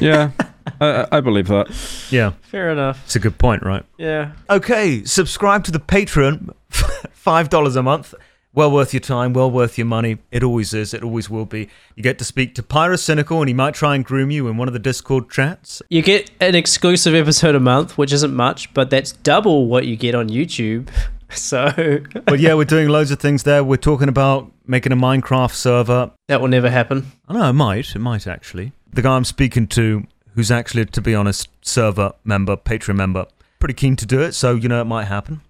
[0.00, 0.30] Yeah,
[0.80, 1.68] I, I- I believe that.
[2.10, 2.32] Yeah.
[2.42, 3.02] fair enough?
[3.04, 3.84] It's a good point, right?
[3.98, 4.32] Yeah.
[4.48, 6.54] Okay, subscribe to the Patreon,
[7.12, 8.14] five dollars a month.
[8.56, 10.18] Well worth your time, well worth your money.
[10.30, 10.94] It always is.
[10.94, 11.68] It always will be.
[11.96, 14.68] You get to speak to Pyrocynical, and he might try and groom you in one
[14.68, 15.82] of the Discord chats.
[15.90, 19.96] You get an exclusive episode a month, which isn't much, but that's double what you
[19.96, 20.88] get on YouTube.
[21.30, 21.72] So
[22.26, 23.64] But yeah, we're doing loads of things there.
[23.64, 26.12] We're talking about making a Minecraft server.
[26.28, 27.10] that will never happen.
[27.26, 27.96] I know it might.
[27.96, 28.70] It might actually.
[28.92, 30.04] The guy I'm speaking to,
[30.34, 33.26] who's actually, to be honest, server member, Patreon member,
[33.58, 34.32] pretty keen to do it.
[34.32, 35.40] So you know, it might happen.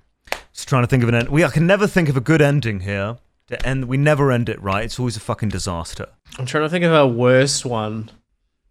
[0.52, 1.28] Just trying to think of an end.
[1.28, 3.18] We I can never think of a good ending here.
[3.48, 4.84] To end, we never end it right.
[4.84, 6.06] It's always a fucking disaster.
[6.38, 8.10] I'm trying to think of a worst one.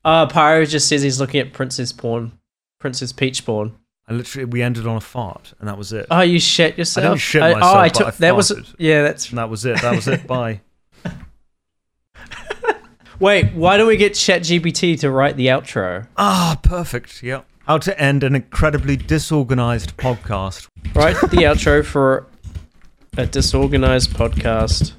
[0.04, 2.32] Uh Pyro just says he's looking at Princess Porn.
[2.80, 3.76] Princess Peach Porn.
[4.08, 6.08] I literally we ended on a fart, and that was it.
[6.12, 7.06] Oh, you shit yourself.
[7.06, 8.76] I didn't shit I- myself, oh, I took I that was farted.
[8.80, 9.04] yeah.
[9.04, 9.80] That's And that was it.
[9.82, 10.26] That was it.
[10.28, 10.62] Bye.
[13.24, 13.54] Wait.
[13.54, 16.08] Why don't we get ChatGPT to write the outro?
[16.18, 17.24] Ah, perfect.
[17.24, 17.46] Yep.
[17.66, 20.68] How to end an incredibly disorganized podcast.
[20.94, 22.28] Write the outro for
[23.18, 24.92] a disorganized podcast.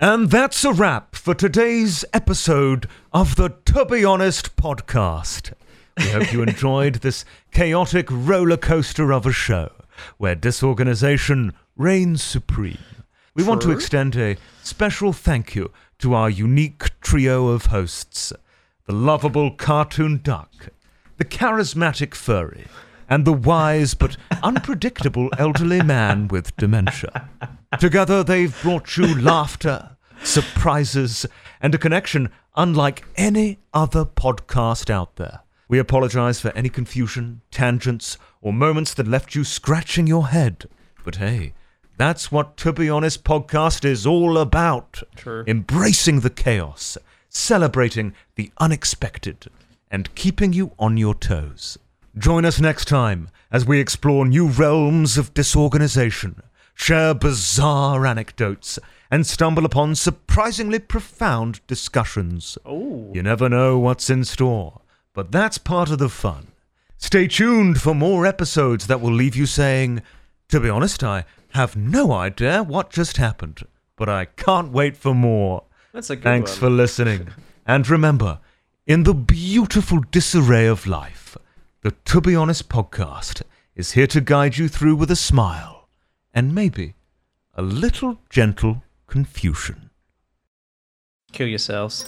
[0.00, 5.52] And that's a wrap for today's episode of the To Be Honest podcast.
[5.96, 9.70] We hope you enjoyed this chaotic roller coaster of a show
[10.18, 12.78] where disorganization reigns supreme.
[13.36, 18.32] We want to extend a special thank you to our unique trio of hosts
[18.86, 20.68] the lovable cartoon duck,
[21.16, 22.66] the charismatic furry,
[23.08, 27.28] and the wise but unpredictable elderly man with dementia.
[27.78, 31.24] Together, they've brought you laughter, surprises,
[31.60, 35.40] and a connection unlike any other podcast out there.
[35.68, 40.66] We apologize for any confusion, tangents, or moments that left you scratching your head.
[41.04, 41.54] But hey,
[41.96, 45.02] that's what To Be Honest podcast is all about.
[45.14, 45.44] True.
[45.46, 49.46] Embracing the chaos, celebrating the unexpected
[49.90, 51.78] and keeping you on your toes.
[52.18, 56.42] Join us next time as we explore new realms of disorganization,
[56.74, 58.78] share bizarre anecdotes,
[59.10, 62.58] and stumble upon surprisingly profound discussions.
[62.66, 63.12] Oh.
[63.14, 64.80] You never know what's in store,
[65.12, 66.48] but that's part of the fun.
[66.98, 70.02] Stay tuned for more episodes that will leave you saying,
[70.48, 71.24] To be honest, I
[71.54, 73.62] have no idea what just happened,
[73.96, 75.64] but I can't wait for more.
[75.92, 76.60] That's a good Thanks one.
[76.60, 77.28] for listening.
[77.66, 78.40] And remember,
[78.86, 81.34] in the beautiful disarray of life,
[81.80, 83.40] the To Be Honest podcast
[83.74, 85.88] is here to guide you through with a smile
[86.34, 86.94] and maybe
[87.54, 89.88] a little gentle confusion.
[91.32, 92.04] Kill yourselves.